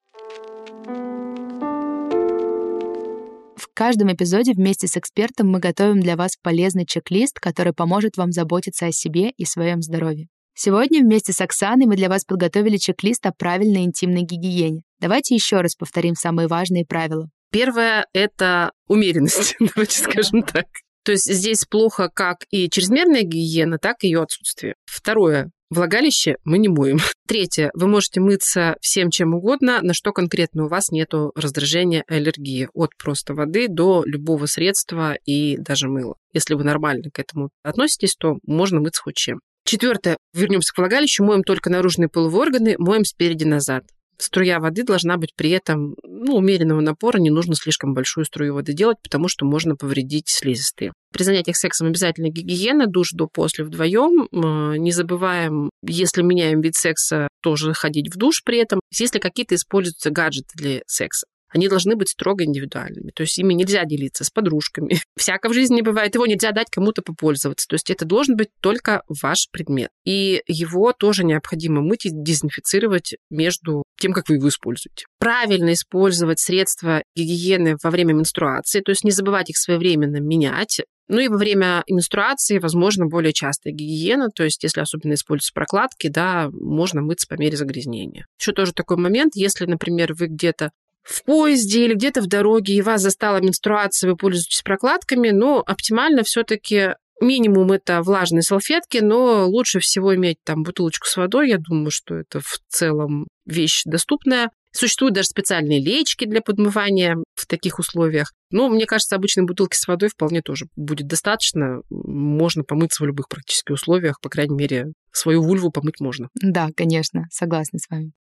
В 3.57 3.67
каждом 3.75 4.13
эпизоде 4.13 4.53
вместе 4.53 4.87
с 4.87 4.97
экспертом 4.97 5.49
мы 5.49 5.59
готовим 5.59 6.01
для 6.01 6.17
вас 6.17 6.37
полезный 6.41 6.87
чек-лист, 6.87 7.41
который 7.41 7.73
поможет 7.73 8.17
вам 8.17 8.33
заботиться 8.33 8.87
о 8.87 8.93
себе 8.93 9.31
и 9.31 9.45
своем 9.45 9.83
здоровье. 9.83 10.29
Сегодня 10.55 11.03
вместе 11.03 11.33
с 11.33 11.41
Оксаной 11.41 11.87
мы 11.87 11.95
для 11.95 12.09
вас 12.09 12.25
подготовили 12.25 12.79
чек-лист 12.79 13.25
о 13.27 13.33
правильной 13.33 13.85
интимной 13.85 14.23
гигиене. 14.23 14.83
Давайте 15.01 15.37
еще 15.37 15.61
раз 15.61 15.77
повторим 15.77 16.15
самые 16.15 16.49
важные 16.49 16.85
правила. 16.85 17.29
Первое– 17.51 18.07
это 18.13 18.73
умеренность, 18.89 19.57
давайте 19.61 20.01
скажем 20.01 20.43
так. 20.43 20.67
То 21.09 21.13
есть 21.13 21.25
здесь 21.25 21.65
плохо 21.65 22.11
как 22.13 22.45
и 22.51 22.69
чрезмерная 22.69 23.23
гигиена, 23.23 23.79
так 23.79 24.05
и 24.05 24.09
ее 24.09 24.21
отсутствие. 24.21 24.75
Второе. 24.85 25.51
Влагалище 25.71 26.37
мы 26.45 26.59
не 26.59 26.69
моем. 26.69 26.99
Третье. 27.27 27.71
Вы 27.73 27.87
можете 27.87 28.21
мыться 28.21 28.77
всем 28.83 29.09
чем 29.09 29.33
угодно, 29.33 29.81
на 29.81 29.95
что 29.95 30.13
конкретно 30.13 30.67
у 30.67 30.69
вас 30.69 30.91
нет 30.91 31.15
раздражения, 31.35 32.05
аллергии. 32.09 32.69
От 32.75 32.91
просто 33.03 33.33
воды 33.33 33.69
до 33.69 34.03
любого 34.05 34.45
средства 34.45 35.15
и 35.25 35.57
даже 35.57 35.89
мыла. 35.89 36.17
Если 36.35 36.53
вы 36.53 36.63
нормально 36.63 37.09
к 37.11 37.19
этому 37.19 37.49
относитесь, 37.63 38.15
то 38.15 38.37
можно 38.43 38.81
мыться 38.81 39.01
хоть 39.01 39.17
чем. 39.17 39.41
Четвертое. 39.65 40.19
Вернемся 40.35 40.75
к 40.75 40.77
влагалищу. 40.77 41.25
Моем 41.25 41.43
только 41.43 41.71
наружные 41.71 42.11
половые 42.11 42.43
органы, 42.43 42.75
моем 42.77 43.07
спереди 43.07 43.45
назад. 43.45 43.85
Струя 44.21 44.59
воды 44.59 44.83
должна 44.83 45.17
быть 45.17 45.35
при 45.37 45.51
этом 45.51 45.95
ну, 46.03 46.37
умеренного 46.37 46.81
напора, 46.81 47.19
не 47.19 47.31
нужно 47.31 47.55
слишком 47.55 47.95
большую 47.95 48.25
струю 48.25 48.55
воды 48.55 48.73
делать, 48.73 48.99
потому 49.03 49.29
что 49.29 49.47
можно 49.47 49.77
повредить 49.77 50.29
слизистые. 50.29 50.93
При 51.13 51.23
занятиях 51.23 51.57
сексом 51.57 51.87
обязательно 51.87 52.29
гигиена, 52.29 52.87
душ 52.87 53.13
до 53.13 53.29
после 53.29 53.65
вдвоем. 53.65 54.29
Не 54.33 54.91
забываем, 54.93 55.71
если 55.83 56.23
меняем 56.23 56.61
вид 56.61 56.75
секса, 56.75 57.29
тоже 57.43 57.73
ходить 57.73 58.13
в 58.13 58.19
душ 58.19 58.43
при 58.45 58.59
этом. 58.59 58.81
Если 58.93 59.19
какие-то 59.19 59.55
используются 59.55 60.11
гаджеты 60.11 60.51
для 60.55 60.81
секса 60.87 61.27
они 61.49 61.69
должны 61.69 61.97
быть 61.97 62.11
строго 62.11 62.45
индивидуальными. 62.45 63.11
То 63.15 63.23
есть 63.23 63.39
ими 63.39 63.55
нельзя 63.55 63.85
делиться 63.85 64.25
с 64.25 64.31
подружками. 64.31 64.99
Всяко 65.17 65.49
в 65.49 65.55
жизни 65.55 65.77
не 65.77 65.83
бывает. 65.83 66.15
Его 66.15 66.27
нельзя 66.27 66.53
дать 66.53 66.71
кому-то 66.71 67.03
попользоваться. 67.03 67.67
То 67.69 67.75
есть 67.75 67.91
это 67.91 68.05
должен 68.05 68.37
быть 68.37 68.49
только 68.61 69.03
ваш 69.09 69.49
предмет. 69.51 69.91
И 70.05 70.43
его 70.47 70.93
тоже 70.93 71.25
необходимо 71.25 71.81
мыть 71.81 72.07
и 72.07 72.11
дезинфицировать 72.13 73.17
между 73.31 73.83
тем, 74.01 74.13
как 74.13 74.29
вы 74.29 74.37
его 74.37 74.49
используете. 74.49 75.07
Правильно 75.19 75.73
использовать 75.73 76.41
средства 76.41 77.03
гигиены 77.17 77.77
во 77.83 77.91
время 77.91 78.13
менструации, 78.13 78.81
то 78.81 78.91
есть 78.91 79.05
не 79.05 79.11
забывать 79.11 79.51
их 79.51 79.57
своевременно 79.57 80.19
менять, 80.19 80.81
ну 81.09 81.21
и 81.21 81.29
во 81.29 81.39
время 81.39 81.85
менструации, 81.89 82.59
возможно, 82.59 83.07
более 83.07 83.33
частая 83.33 83.73
гигиена, 83.73 84.29
то 84.29 84.45
есть 84.45 84.63
если 84.63 84.81
особенно 84.81 85.15
используются 85.15 85.55
прокладки, 85.55 86.09
да, 86.09 86.51
можно 86.53 87.01
мыться 87.01 87.27
по 87.27 87.41
мере 87.41 87.57
загрязнения. 87.57 88.27
Еще 88.39 88.53
тоже 88.53 88.73
такой 88.75 88.99
момент, 88.99 89.35
если, 89.35 89.65
например, 89.65 90.13
вы 90.15 90.27
где-то 90.27 90.71
в 91.09 91.25
поезде 91.25 91.87
или 91.87 91.95
где-то 91.95 92.21
в 92.21 92.27
дороге, 92.27 92.75
и 92.75 92.83
вас 92.83 93.01
застала 93.01 93.39
менструация, 93.39 94.11
вы 94.11 94.17
пользуетесь 94.17 94.63
прокладками, 94.63 95.31
но 95.31 95.63
оптимально 95.67 96.23
все-таки 96.23 96.95
Минимум 97.21 97.73
это 97.73 98.03
влажные 98.03 98.43
салфетки, 98.43 98.99
но 98.99 99.49
лучше 99.49 99.81
всего 99.81 100.15
иметь 100.15 100.39
там 100.45 100.63
бутылочку 100.63 101.07
с 101.09 101.17
водой. 101.17 101.49
Я 101.49 101.59
думаю, 101.59 101.91
что 101.91 102.15
это 102.15 102.39
в 102.41 102.61
целом 102.69 103.27
вещь 103.45 103.83
доступная. 103.85 104.51
Существуют 104.71 105.15
даже 105.15 105.29
специальные 105.29 105.81
лечки 105.81 106.27
для 106.27 106.43
подмывания 106.43 107.17
в 107.35 107.47
таких 107.47 107.81
условиях. 107.81 108.33
Но 108.53 108.69
мне 108.69 108.87
кажется, 108.87 109.17
обычной 109.17 109.45
бутылки 109.45 109.75
с 109.75 109.89
водой 109.89 110.11
вполне 110.11 110.43
тоже 110.43 110.67
будет 110.77 111.09
достаточно. 111.09 111.81
Можно 111.91 112.63
помыться 112.63 113.03
в 113.03 113.07
любых 113.07 113.29
практически 113.29 113.73
условиях. 113.73 114.21
По 114.21 114.29
крайней 114.29 114.55
мере, 114.55 114.93
свою 115.11 115.43
вульву 115.43 115.73
помыть 115.73 115.99
можно. 116.01 116.29
Да, 116.41 116.69
конечно, 116.77 117.25
согласна 117.33 117.81
с 117.81 117.91
вами. 117.91 118.13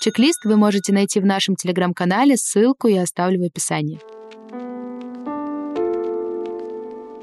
Чек-лист 0.00 0.44
вы 0.44 0.56
можете 0.56 0.92
найти 0.92 1.18
в 1.18 1.26
нашем 1.26 1.56
телеграм-канале, 1.56 2.36
ссылку 2.36 2.86
я 2.86 3.02
оставлю 3.02 3.40
в 3.40 3.46
описании. 3.46 3.98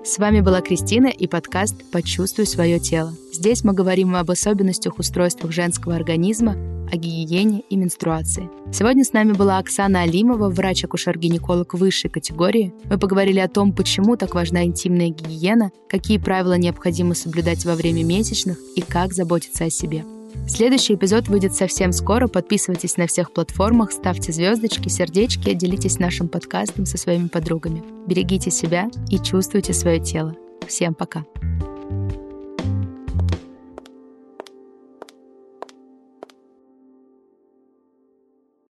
С 0.04 0.18
вами 0.18 0.42
была 0.42 0.60
Кристина 0.60 1.08
и 1.08 1.26
подкаст 1.26 1.90
«Почувствуй 1.92 2.46
свое 2.46 2.80
тело». 2.80 3.14
Здесь 3.32 3.64
мы 3.64 3.72
говорим 3.72 4.14
об 4.14 4.30
особенностях 4.30 5.00
устройства 5.00 5.50
женского 5.54 5.96
организма, 5.96 6.58
о 6.92 6.98
гигиене 6.98 7.62
и 7.62 7.78
менструации. 7.78 8.50
Сегодня 8.74 9.06
с 9.06 9.14
нами 9.14 9.32
была 9.32 9.58
Оксана 9.58 10.02
Алимова, 10.02 10.50
врач-акушер-гинеколог 10.50 11.76
высшей 11.76 12.10
категории. 12.10 12.74
Мы 12.90 13.00
поговорили 13.00 13.40
о 13.40 13.48
том, 13.48 13.72
почему 13.72 14.18
так 14.18 14.36
важна 14.36 14.66
интимная 14.66 15.10
гигиена, 15.10 15.72
какие 15.90 16.18
правила 16.18 16.58
необходимо 16.58 17.16
соблюдать 17.16 17.64
во 17.64 17.76
время 17.76 18.04
месячных 18.04 18.60
и 18.76 18.82
как 18.82 19.14
заботиться 19.14 19.64
о 19.64 19.70
себе. 19.70 20.04
Следующий 20.48 20.94
эпизод 20.94 21.28
выйдет 21.28 21.56
совсем 21.56 21.92
скоро. 21.92 22.28
Подписывайтесь 22.28 22.98
на 22.98 23.08
всех 23.08 23.34
платформах, 23.34 23.92
ставьте 23.92 24.32
звездочки, 24.32 24.90
сердечки, 24.90 25.54
делитесь 25.54 25.98
нашим 25.98 26.28
подкастом 26.28 26.86
со 26.86 26.98
своими 26.98 27.28
подругами. 27.28 27.84
Берегите 28.08 28.52
себя 28.52 28.90
и 29.10 29.18
чувствуйте 29.18 29.74
свое 29.74 30.00
тело. 30.00 30.36
Всем 30.68 30.94
пока. 30.94 31.26